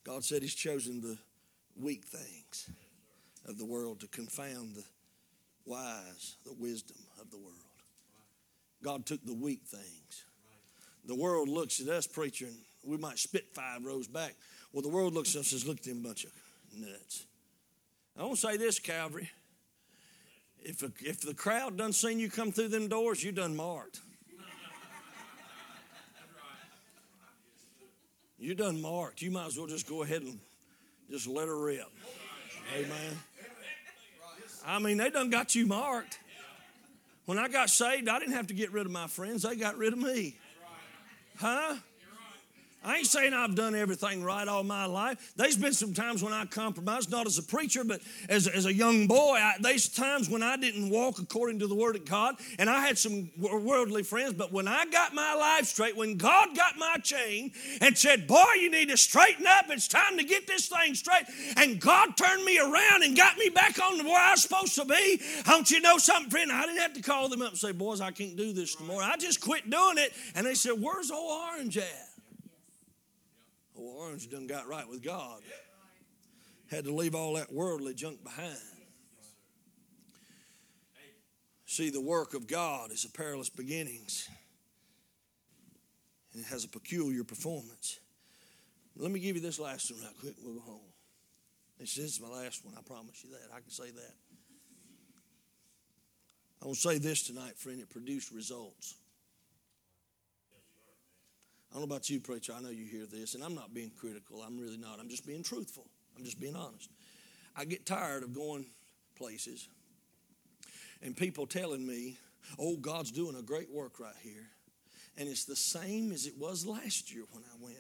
[0.04, 1.18] God said he's chosen the
[1.80, 2.70] weak things
[3.46, 4.84] of the world to confound the
[5.64, 7.67] wise, the wisdom of the world.
[8.82, 10.24] God took the weak things.
[11.04, 14.34] The world looks at us, preacher, and we might spit five rows back.
[14.72, 16.32] Well, the world looks at us and says, look at them bunch of
[16.76, 17.24] nuts.
[18.18, 19.30] I want to say this, Calvary.
[20.60, 24.00] If, a, if the crowd done seen you come through them doors, you done marked.
[28.38, 29.20] You done marked.
[29.20, 30.38] You might as well just go ahead and
[31.10, 31.88] just let her rip.
[32.76, 33.18] Amen.
[34.64, 36.18] I mean, they done got you marked.
[37.28, 39.76] When I got saved, I didn't have to get rid of my friends, they got
[39.76, 40.38] rid of me.
[41.36, 41.76] Huh?
[42.84, 45.32] I ain't saying I've done everything right all my life.
[45.34, 48.72] There's been some times when I compromised, not as a preacher, but as, as a
[48.72, 49.36] young boy.
[49.36, 52.86] I, there's times when I didn't walk according to the Word of God, and I
[52.86, 54.34] had some worldly friends.
[54.34, 57.50] But when I got my life straight, when God got my chain
[57.80, 61.24] and said, Boy, you need to straighten up, it's time to get this thing straight,
[61.56, 64.84] and God turned me around and got me back on where I was supposed to
[64.84, 66.52] be, don't you know something, friend?
[66.52, 69.02] I didn't have to call them up and say, Boys, I can't do this anymore.
[69.02, 70.12] I just quit doing it.
[70.36, 72.07] And they said, Where's old Orange at?
[73.88, 75.40] Well, Orange done got right with God.
[76.70, 78.56] Had to leave all that worldly junk behind.
[81.64, 84.28] See, the work of God is a perilous beginnings.
[86.32, 88.00] And it has a peculiar performance.
[88.96, 90.34] Let me give you this last one right quick.
[90.42, 90.92] We'll go home.
[91.78, 92.74] This is my last one.
[92.76, 93.54] I promise you that.
[93.54, 94.14] I can say that.
[96.60, 97.80] I want to say this tonight, friend.
[97.80, 98.96] It produced results.
[101.70, 102.54] I don't know about you, preacher.
[102.56, 104.42] I know you hear this, and I'm not being critical.
[104.42, 104.98] I'm really not.
[105.00, 105.86] I'm just being truthful.
[106.16, 106.90] I'm just being honest.
[107.54, 108.66] I get tired of going
[109.16, 109.68] places
[111.02, 112.16] and people telling me,
[112.58, 114.48] oh, God's doing a great work right here.
[115.16, 117.76] And it's the same as it was last year when I went.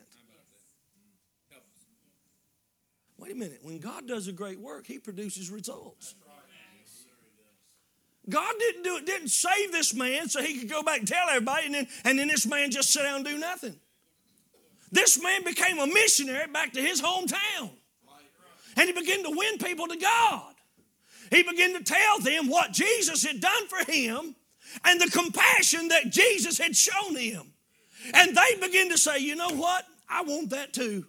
[3.18, 3.58] Wait a minute.
[3.62, 6.14] When God does a great work, He produces results.
[8.28, 11.28] God didn't do it, didn't save this man so he could go back and tell
[11.28, 13.76] everybody, and then, and then this man just sit down and do nothing.
[14.90, 17.70] This man became a missionary back to his hometown.
[18.76, 20.54] And he began to win people to God.
[21.30, 24.34] He began to tell them what Jesus had done for him
[24.84, 27.52] and the compassion that Jesus had shown him.
[28.14, 29.84] And they began to say, you know what?
[30.08, 31.06] I want that too.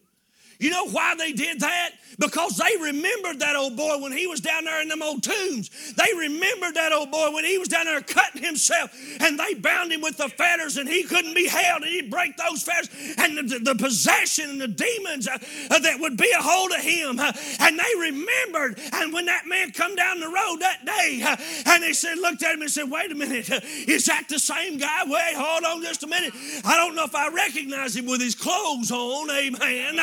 [0.59, 1.91] You know why they did that?
[2.19, 5.93] Because they remembered that old boy when he was down there in them old tombs.
[5.93, 8.91] They remembered that old boy when he was down there cutting himself
[9.21, 12.35] and they bound him with the fetters and he couldn't be held and he'd break
[12.35, 15.37] those fetters and the, the possession and the demons uh,
[15.71, 17.19] uh, that would be a hold of him.
[17.19, 17.31] Uh,
[17.61, 18.79] and they remembered.
[18.91, 21.37] And when that man come down the road that day uh,
[21.67, 24.39] and they said, looked at him and said, wait a minute, uh, is that the
[24.39, 25.03] same guy?
[25.05, 26.33] Wait, hold on just a minute.
[26.65, 29.29] I don't know if I recognize him with his clothes on.
[29.29, 29.99] Amen.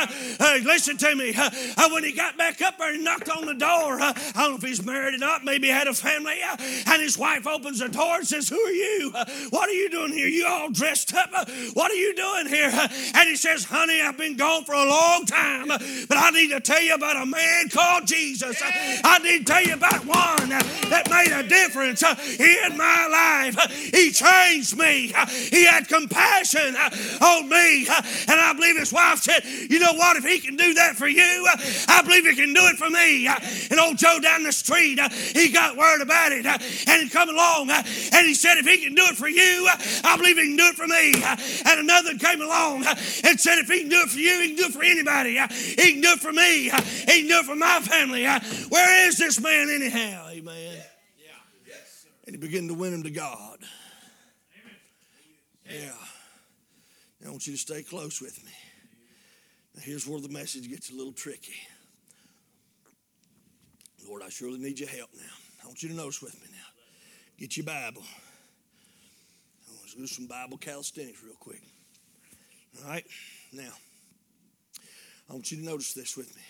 [0.47, 1.35] Hey, listen to me.
[1.37, 1.51] Uh,
[1.91, 4.57] when he got back up there and knocked on the door, uh, I don't know
[4.57, 7.81] if he's married or not, maybe he had a family, uh, and his wife opens
[7.81, 9.11] the door and says, Who are you?
[9.13, 10.29] Uh, what are you doing here?
[10.29, 11.31] You all dressed up?
[11.35, 11.45] Uh,
[11.75, 12.71] what are you doing here?
[12.73, 16.51] Uh, and he says, Honey, I've been gone for a long time, but I need
[16.51, 18.63] to tell you about a man called Jesus.
[18.63, 20.49] I need to tell you about one
[20.91, 23.73] that made a difference in my life.
[23.73, 25.13] He changed me,
[25.51, 26.77] he had compassion
[27.21, 30.17] on me, and I believe his wife said, You know what?
[30.17, 31.47] If he he can do that for you,
[31.89, 33.27] I believe he can do it for me.
[33.71, 35.01] And old Joe down the street,
[35.35, 38.95] he got word about it and he come along and he said, if he can
[38.95, 39.69] do it for you,
[40.05, 41.15] I believe he can do it for me.
[41.65, 44.57] And another came along and said, if he can do it for you, he can
[44.57, 45.39] do it for anybody.
[45.81, 46.65] He can do it for me.
[46.65, 48.25] He can do it for my family.
[48.69, 50.29] Where is this man anyhow?
[50.31, 50.83] Amen.
[52.27, 53.59] And he began to win him to God.
[55.71, 55.93] Yeah.
[57.25, 58.53] I want you to stay close with me.
[59.83, 61.55] Here's where the message gets a little tricky.
[64.09, 65.23] Lord, I surely need your help now.
[65.63, 66.67] I want you to notice with me now.
[67.39, 68.03] Get your Bible.
[69.69, 71.63] I want to do some Bible calisthenics real quick.
[72.83, 73.05] All right?
[73.53, 73.73] Now,
[75.29, 76.43] I want you to notice this with me.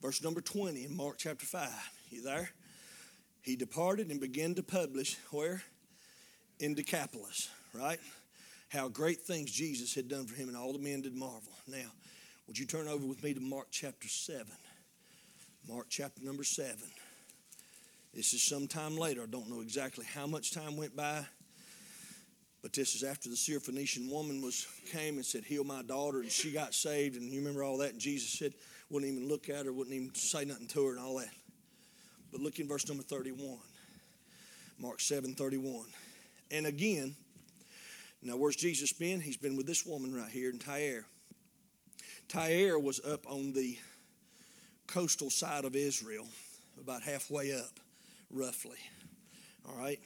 [0.00, 1.68] Verse number 20 in Mark chapter 5.
[2.10, 2.50] You there?
[3.42, 5.62] He departed and began to publish where?
[6.60, 7.98] In Decapolis, right?
[8.68, 11.52] How great things Jesus had done for him, and all the men did marvel.
[11.66, 11.90] Now,
[12.46, 14.46] would you turn over with me to Mark chapter 7?
[15.68, 16.76] Mark chapter number 7.
[18.12, 19.22] This is some time later.
[19.22, 21.24] I don't know exactly how much time went by.
[22.62, 26.30] But this is after the Syrophoenician woman was came and said, Heal my daughter, and
[26.30, 28.54] she got saved, and you remember all that, and Jesus said,
[28.90, 31.30] wouldn't even look at her, wouldn't even say nothing to her and all that.
[32.30, 33.58] But look in verse number 31.
[34.78, 35.86] Mark 7 31.
[36.50, 37.14] And again,
[38.22, 39.20] now where's Jesus been?
[39.20, 41.06] He's been with this woman right here in Tyre.
[42.28, 43.78] Tyre was up on the
[44.86, 46.26] coastal side of Israel,
[46.80, 47.80] about halfway up,
[48.30, 48.78] roughly.
[49.68, 50.00] All right?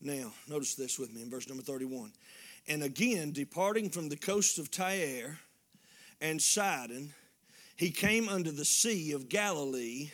[0.00, 2.12] Now, notice this with me in verse number 31.
[2.68, 5.38] And again, departing from the coast of Tyre
[6.20, 7.12] and Sidon,
[7.76, 10.10] he came unto the sea of Galilee.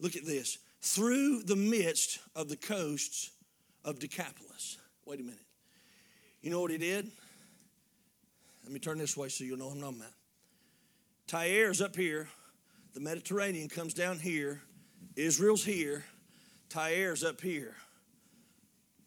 [0.00, 3.30] Look at this through the midst of the coasts
[3.84, 4.78] of Decapolis.
[5.06, 5.38] Wait a minute.
[6.42, 7.10] You know what he did?
[8.64, 10.12] Let me turn this way so you'll know I'm about.
[11.26, 12.28] Tyre is up here.
[12.92, 14.60] The Mediterranean comes down here.
[15.16, 16.04] Israel's here.
[16.68, 17.74] Tyre's up here.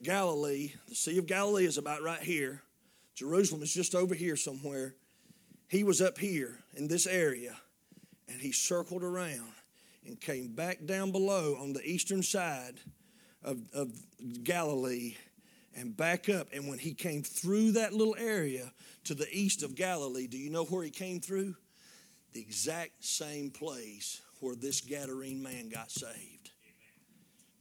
[0.02, 2.62] Galilee, the Sea of Galilee is about right here.
[3.14, 4.96] Jerusalem is just over here somewhere.
[5.70, 7.56] He was up here in this area
[8.28, 9.52] and he circled around
[10.06, 12.80] and came back down below on the eastern side
[13.44, 13.92] of, of
[14.44, 15.16] Galilee
[15.76, 16.48] and back up.
[16.52, 18.72] And when he came through that little area
[19.04, 21.56] to the east of Galilee, do you know where he came through?
[22.38, 26.52] The exact same place where this Gadarene man got saved.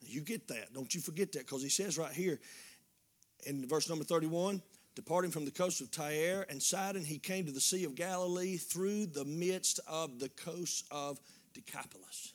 [0.02, 0.74] You get that.
[0.74, 2.38] Don't you forget that because he says right here
[3.46, 4.60] in verse number 31
[4.94, 8.58] departing from the coast of Tyre and Sidon, he came to the Sea of Galilee
[8.58, 11.18] through the midst of the coast of
[11.54, 12.34] Decapolis.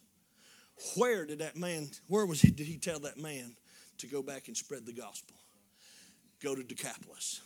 [0.97, 3.55] Where did that man, where was he, did he tell that man
[3.99, 5.35] to go back and spread the gospel?
[6.41, 7.41] Go to Decapolis.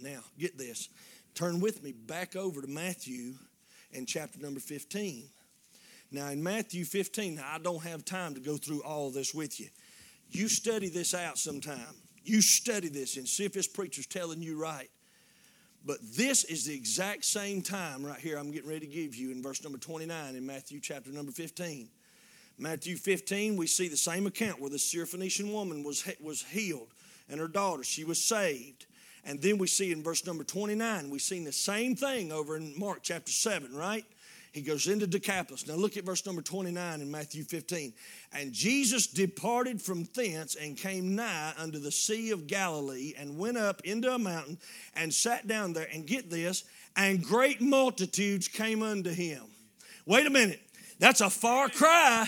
[0.00, 0.88] Now, get this.
[1.34, 3.34] Turn with me back over to Matthew
[3.96, 5.24] in chapter number 15.
[6.12, 9.68] Now, in Matthew 15, I don't have time to go through all this with you.
[10.30, 11.94] You study this out sometime.
[12.24, 14.90] You study this and see if this preacher's telling you right.
[15.84, 19.30] But this is the exact same time right here I'm getting ready to give you
[19.30, 21.88] in verse number 29 in Matthew chapter number 15.
[22.58, 26.88] Matthew 15, we see the same account where the Syrophoenician woman was, was healed
[27.28, 28.86] and her daughter, she was saved.
[29.26, 32.78] And then we see in verse number 29, we've seen the same thing over in
[32.78, 34.04] Mark chapter 7, right?
[34.52, 35.66] He goes into Decapolis.
[35.66, 37.92] Now look at verse number 29 in Matthew 15.
[38.32, 43.58] And Jesus departed from thence and came nigh unto the Sea of Galilee and went
[43.58, 44.58] up into a mountain
[44.94, 45.88] and sat down there.
[45.92, 46.64] And get this,
[46.96, 49.42] and great multitudes came unto him.
[50.06, 50.62] Wait a minute.
[50.98, 52.26] That's a far cry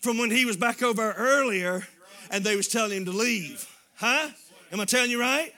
[0.00, 1.86] from when he was back over earlier
[2.30, 3.68] and they was telling him to leave.
[3.94, 4.30] Huh?
[4.72, 5.52] Am I telling you right?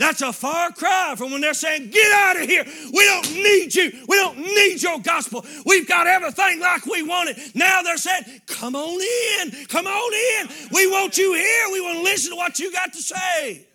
[0.00, 2.64] That's a far cry from when they're saying, Get out of here.
[2.64, 3.92] We don't need you.
[4.08, 5.44] We don't need your gospel.
[5.66, 7.54] We've got everything like we want it.
[7.54, 8.98] Now they're saying, Come on
[9.42, 9.66] in.
[9.66, 10.68] Come on in.
[10.72, 11.66] We want you here.
[11.70, 13.66] We want to listen to what you got to say.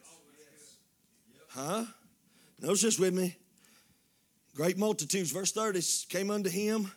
[1.50, 1.86] Huh?
[2.60, 3.36] Notice this with me.
[4.56, 6.92] Great multitudes, verse 30, came unto him,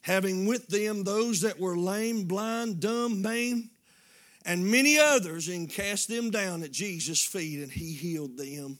[0.00, 3.68] having with them those that were lame, blind, dumb, maimed
[4.46, 8.78] and many others, and cast them down at Jesus' feet, and he healed them.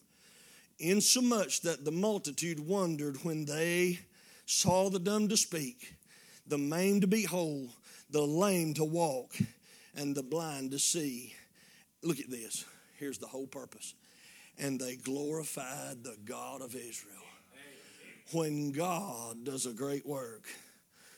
[0.79, 3.99] Insomuch that the multitude wondered when they
[4.47, 5.95] saw the dumb to speak,
[6.47, 7.69] the maimed to be whole,
[8.11, 9.35] the lame to walk,
[9.97, 11.35] and the blind to see.
[12.03, 12.65] Look at this.
[12.99, 13.95] Here's the whole purpose.
[14.59, 17.17] And they glorified the God of Israel.
[18.33, 20.47] When God does a great work,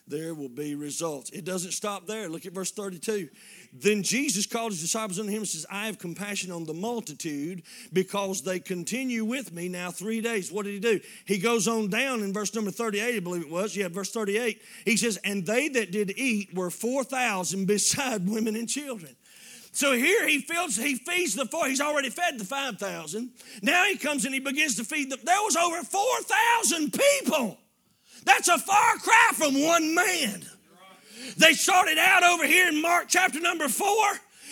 [0.09, 1.31] there will be results.
[1.31, 2.29] It doesn't stop there.
[2.29, 3.29] Look at verse 32.
[3.73, 7.63] Then Jesus called his disciples unto him and says, I have compassion on the multitude
[7.93, 10.51] because they continue with me now three days.
[10.51, 11.01] What did he do?
[11.27, 13.77] He goes on down in verse number 38, I believe it was.
[13.77, 14.63] Yeah, verse 38.
[14.85, 19.15] He says, And they that did eat were 4,000 beside women and children.
[19.73, 21.69] So here he feels he feeds the four.
[21.69, 23.31] He's already fed the five thousand.
[23.63, 25.21] Now he comes and he begins to feed them.
[25.23, 27.59] There was over four thousand people.
[28.25, 30.45] That's a far cry from one man.
[31.37, 34.05] They started out over here in Mark chapter number four.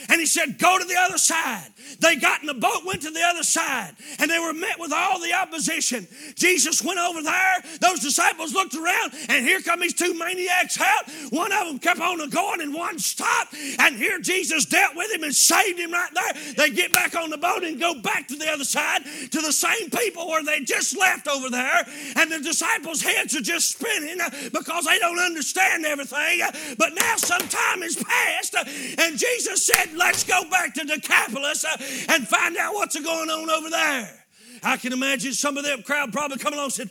[0.08, 1.68] And he said, Go to the other side.
[2.00, 4.92] They got in the boat, went to the other side, and they were met with
[4.92, 6.06] all the opposition.
[6.34, 7.54] Jesus went over there.
[7.80, 11.10] Those disciples looked around, and here come these two maniacs out.
[11.30, 13.54] One of them kept on going, and one stopped.
[13.78, 16.54] And here Jesus dealt with him and saved him right there.
[16.54, 19.52] They get back on the boat and go back to the other side to the
[19.52, 21.84] same people where they just left over there.
[22.16, 26.42] And the disciples' heads are just spinning uh, because they don't understand everything.
[26.42, 28.64] Uh, but now some time has passed, uh,
[28.98, 31.76] and Jesus said, Let's go back to Decapolis uh,
[32.12, 34.24] and find out what's going on over there.
[34.62, 36.90] I can imagine some of them crowd probably come along and said,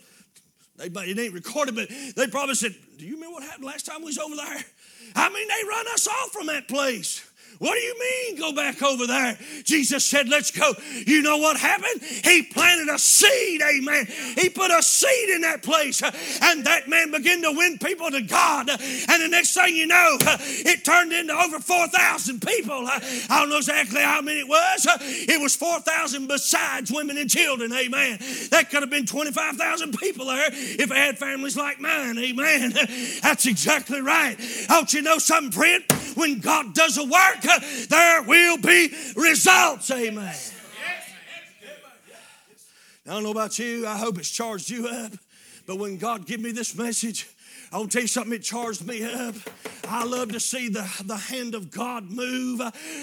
[0.78, 4.02] they, it ain't recorded, but they probably said, Do you remember what happened last time
[4.02, 4.66] we was over there?
[5.16, 7.26] I mean, they run us off from that place.
[7.60, 9.38] What do you mean go back over there?
[9.64, 10.74] Jesus said, Let's go.
[11.06, 12.02] You know what happened?
[12.02, 14.08] He planted a seed, amen.
[14.36, 18.12] He put a seed in that place, uh, and that man began to win people
[18.12, 18.70] to God.
[18.70, 22.88] And the next thing you know, uh, it turned into over 4,000 people.
[22.88, 23.00] Uh.
[23.30, 24.88] I don't know exactly how many it was.
[25.00, 28.20] It was 4,000 besides women and children, amen.
[28.52, 32.72] That could have been 25,000 people there if I had families like mine, amen.
[33.22, 34.38] That's exactly right.
[34.68, 35.84] Don't you know something, friend?
[36.16, 37.45] When God does a work,
[37.90, 39.92] there will be results.
[39.92, 40.36] Amen.
[43.08, 43.86] I don't know about you.
[43.86, 45.12] I hope it's charged you up.
[45.68, 47.28] But when God give me this message,
[47.76, 49.36] I'll tell you something, it charged me up.
[49.90, 52.62] I love to see the, the hand of God move.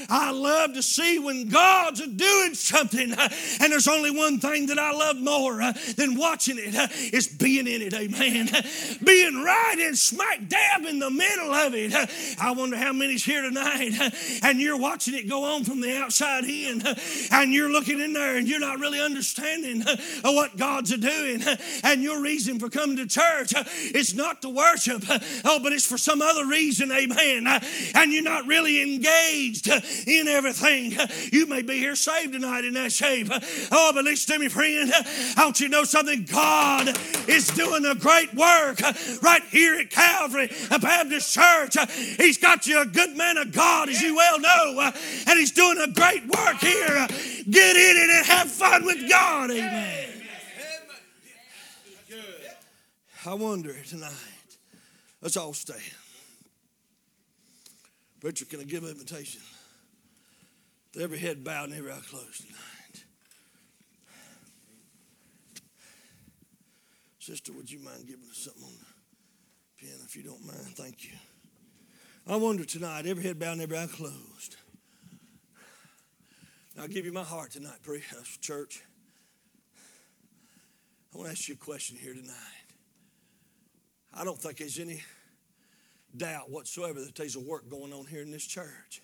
[0.09, 3.13] I love to see when God's doing something.
[3.13, 7.29] And there's only one thing that I love more uh, than watching it uh, is
[7.29, 7.95] being in it.
[7.95, 8.49] Amen.
[9.05, 11.93] Being right in smack dab in the middle of it.
[12.41, 13.93] I wonder how many's here tonight
[14.43, 16.83] and you're watching it go on from the outside in
[17.31, 19.85] and you're looking in there and you're not really understanding
[20.23, 21.43] what God's doing.
[21.85, 23.65] And your reason for coming to church uh,
[23.95, 25.05] is not to worship,
[25.45, 27.47] oh, but it's for some other reason, amen.
[27.95, 29.69] And you're not really engaged
[30.07, 30.95] in everything.
[31.33, 33.29] You may be here saved tonight in that shape.
[33.71, 34.93] Oh, but listen to me, friend.
[35.37, 36.25] Don't you know something?
[36.25, 36.97] God
[37.29, 38.81] is doing a great work
[39.23, 41.77] right here at Calvary a Baptist Church.
[42.17, 44.93] He's got you a good man of God, as you well know,
[45.27, 47.07] and He's doing a great work here.
[47.51, 50.09] Get in it and have fun with God, amen.
[53.25, 54.32] I wonder tonight
[55.23, 55.81] Let's all stand.
[58.21, 59.41] Preacher, can I give an invitation?
[61.01, 63.05] Every head bowed and every eye closed tonight.
[67.21, 70.77] Sister, would you mind giving us something on the pen if you don't mind?
[70.77, 71.13] Thank you.
[72.27, 74.57] I wonder tonight, every head bowed and every eye closed.
[76.81, 78.83] I'll give you my heart tonight, pre uh, church.
[81.15, 82.63] I want to ask you a question here tonight.
[84.15, 85.03] I don't think there's any
[86.17, 89.03] doubt whatsoever that there's a work going on here in this church.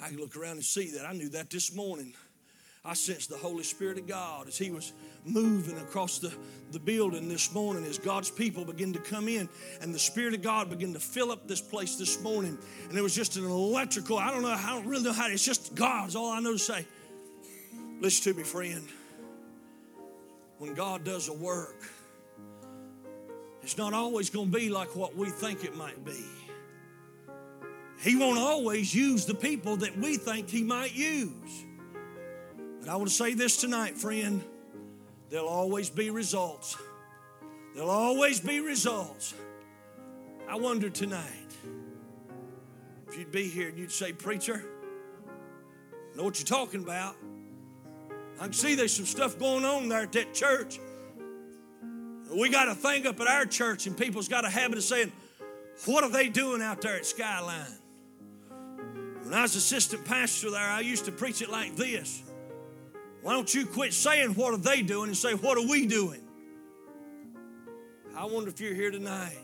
[0.00, 1.06] I can look around and see that.
[1.06, 2.14] I knew that this morning
[2.84, 4.92] I sensed the Holy Spirit of God as He was
[5.24, 6.32] moving across the,
[6.70, 9.48] the building this morning as God's people began to come in
[9.82, 12.56] and the Spirit of God began to fill up this place this morning.
[12.88, 15.44] And it was just an electrical, I don't know, I don't really know how, it's
[15.44, 16.86] just God's all I know to say.
[18.00, 18.88] Listen to me, friend.
[20.58, 21.82] When God does a work,
[23.68, 26.24] it's not always going to be like what we think it might be.
[28.00, 31.66] He won't always use the people that we think He might use.
[32.80, 34.42] But I want to say this tonight, friend.
[35.28, 36.78] There'll always be results.
[37.74, 39.34] There'll always be results.
[40.48, 41.52] I wonder tonight
[43.06, 44.64] if you'd be here and you'd say, Preacher,
[45.26, 47.16] I know what you're talking about.
[48.40, 50.80] I can see there's some stuff going on there at that church.
[52.30, 55.12] We got a thing up at our church, and people's got a habit of saying,
[55.86, 57.78] What are they doing out there at Skyline?
[59.22, 62.22] When I was assistant pastor there, I used to preach it like this
[63.22, 65.08] Why don't you quit saying, What are they doing?
[65.08, 66.22] and say, What are we doing?
[68.16, 69.38] I wonder if you're here tonight.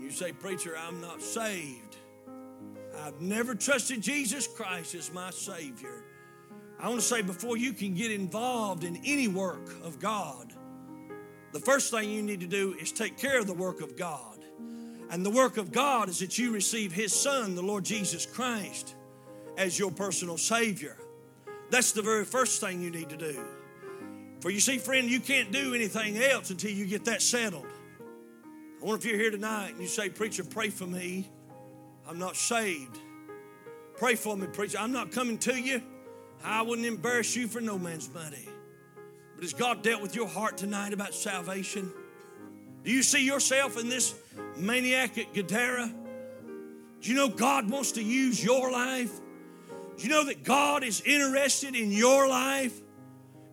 [0.00, 1.96] You say, Preacher, I'm not saved.
[2.98, 6.04] I've never trusted Jesus Christ as my Savior.
[6.78, 10.52] I want to say before you can get involved in any work of God,
[11.52, 14.38] the first thing you need to do is take care of the work of God.
[15.10, 18.94] And the work of God is that you receive His Son, the Lord Jesus Christ,
[19.56, 20.96] as your personal Savior.
[21.70, 23.44] That's the very first thing you need to do.
[24.40, 27.66] For you see, friend, you can't do anything else until you get that settled.
[28.80, 31.28] I wonder if you're here tonight and you say, Preacher, pray for me.
[32.08, 32.98] I'm not saved.
[33.96, 34.78] Pray for me, preacher.
[34.78, 35.82] I'm not coming to you.
[36.42, 38.48] I wouldn't embarrass you for no man's money.
[39.40, 41.90] But has God dealt with your heart tonight about salvation?
[42.84, 44.14] Do you see yourself in this
[44.58, 45.90] maniac at Gadara?
[47.00, 49.18] Do you know God wants to use your life?
[49.96, 52.78] Do you know that God is interested in your life?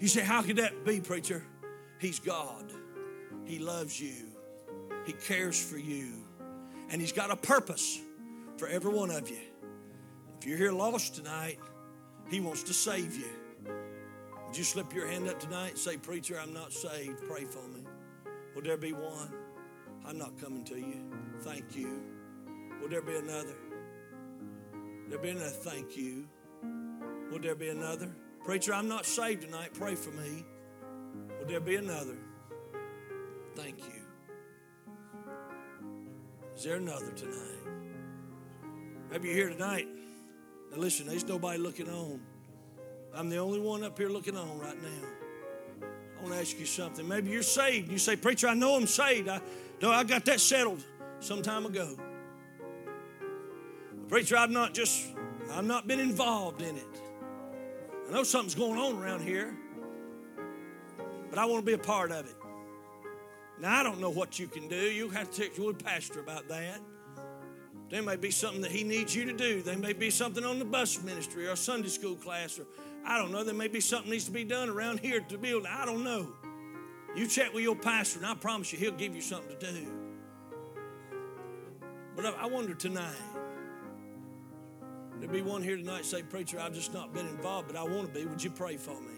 [0.01, 1.41] You say, How could that be, preacher?
[1.99, 2.65] He's God.
[3.45, 4.27] He loves you,
[5.05, 6.21] He cares for you,
[6.89, 7.97] and He's got a purpose
[8.57, 9.39] for every one of you.
[10.41, 11.59] If you're here lost tonight,
[12.29, 13.36] He wants to save you.
[14.47, 17.21] Would you slip your hand up tonight say, Preacher, I'm not saved.
[17.27, 17.83] Pray for me.
[18.55, 19.33] Will there be one?
[20.05, 21.11] I'm not coming to you.
[21.41, 22.01] Thank you.
[22.81, 23.55] Will there be another?
[25.09, 25.49] There be another.
[25.49, 26.27] Thank you.
[27.29, 28.09] Will there be another?
[28.45, 29.73] Preacher, I'm not saved tonight.
[29.73, 30.45] Pray for me.
[31.39, 32.17] Will there be another?
[33.55, 34.01] Thank you.
[36.55, 37.59] Is there another tonight?
[39.11, 39.87] Maybe you're here tonight.
[40.71, 42.21] Now listen, there's nobody looking on.
[43.17, 45.07] I'm the only one up here looking on right now.
[45.81, 47.07] I want to ask you something.
[47.07, 47.91] Maybe you're saved.
[47.91, 49.27] You say, Preacher, I know I'm saved.
[49.27, 49.41] I,
[49.81, 50.83] no, I got that settled
[51.19, 51.97] some time ago.
[54.07, 55.07] Preacher, I've not just,
[55.51, 57.01] I've not been involved in it.
[58.07, 59.57] I know something's going on around here,
[61.31, 62.35] but I want to be a part of it.
[63.59, 64.75] Now, I don't know what you can do.
[64.75, 66.79] You'll have to talk to your pastor about that.
[67.89, 69.61] There may be something that he needs you to do.
[69.61, 72.65] There may be something on the bus ministry or Sunday school class, or
[73.05, 73.43] I don't know.
[73.43, 75.65] There may be something needs to be done around here to build.
[75.65, 76.27] I don't know.
[77.15, 79.87] You check with your pastor, and I promise you, he'll give you something to do.
[82.15, 83.15] But I wonder tonight,
[85.19, 88.13] there'll be one here tonight say, Preacher, I've just not been involved, but I want
[88.13, 88.25] to be.
[88.25, 89.13] Would you pray for me?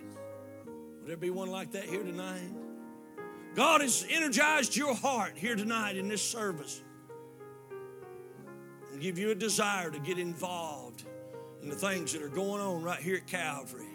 [1.00, 2.52] Would there be one like that here tonight?
[3.56, 6.84] God has energized your heart here tonight in this service
[8.92, 11.04] and give you a desire to get involved
[11.62, 13.88] in the things that are going on right here at Calvary.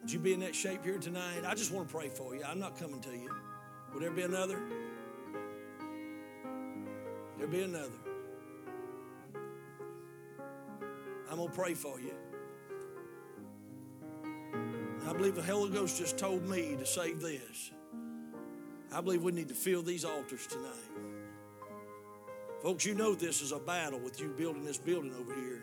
[0.00, 1.44] Would you be in that shape here tonight?
[1.46, 2.42] I just want to pray for you.
[2.46, 3.30] I'm not coming to you.
[3.92, 4.60] Would there be another?
[7.38, 7.90] There be another.
[11.30, 12.12] I'm going to pray for you.
[15.08, 17.72] I believe the Holy Ghost just told me to say this.
[18.92, 21.03] I believe we need to fill these altars tonight.
[22.64, 25.60] Folks, you know this is a battle with you building this building over here.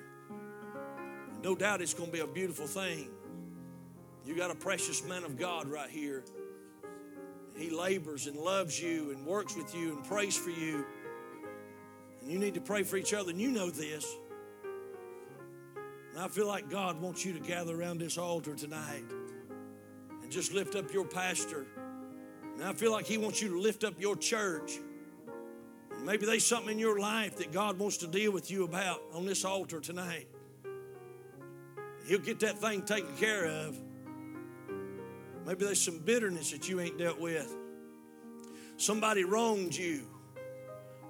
[1.43, 3.09] No doubt it's going to be a beautiful thing.
[4.23, 6.23] You got a precious man of God right here.
[7.57, 10.85] He labors and loves you and works with you and prays for you.
[12.21, 14.05] And you need to pray for each other, and you know this.
[16.11, 19.05] And I feel like God wants you to gather around this altar tonight
[20.21, 21.65] and just lift up your pastor.
[22.53, 24.73] And I feel like He wants you to lift up your church.
[26.03, 29.25] Maybe there's something in your life that God wants to deal with you about on
[29.25, 30.27] this altar tonight.
[32.07, 33.77] He'll get that thing taken care of.
[35.45, 37.55] Maybe there's some bitterness that you ain't dealt with.
[38.77, 40.07] Somebody wronged you.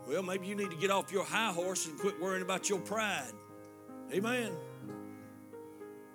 [0.08, 2.80] Well, maybe you need to get off your high horse and quit worrying about your
[2.80, 3.32] pride.
[4.14, 4.52] Amen.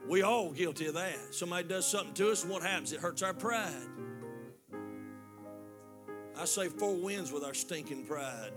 [0.07, 1.16] We all guilty of that.
[1.35, 2.93] Somebody does something to us, and what happens?
[2.93, 3.72] It hurts our pride.
[6.39, 8.53] I say four wins with our stinking pride.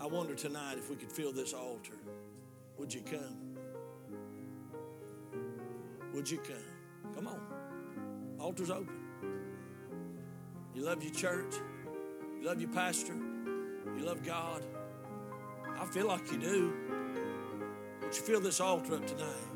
[0.00, 1.98] I wonder tonight if we could fill this altar.
[2.78, 3.56] Would you come?
[6.14, 7.14] Would you come?
[7.16, 7.40] Come on.
[8.38, 8.94] Altar's open.
[10.74, 11.54] You love your church.
[12.38, 13.14] You love your pastor.
[13.14, 14.62] You love God.
[15.78, 16.74] I feel like you do.
[18.02, 19.55] Won't you fill this altar up tonight?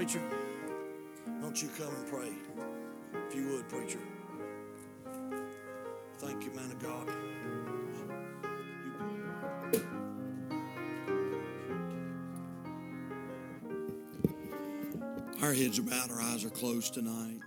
[0.00, 0.22] Preacher,
[1.42, 2.32] don't you come and pray?
[3.28, 3.98] If you would, preacher.
[6.16, 7.06] Thank you, man of God.
[15.42, 17.39] Our heads are bowed, our eyes are closed tonight.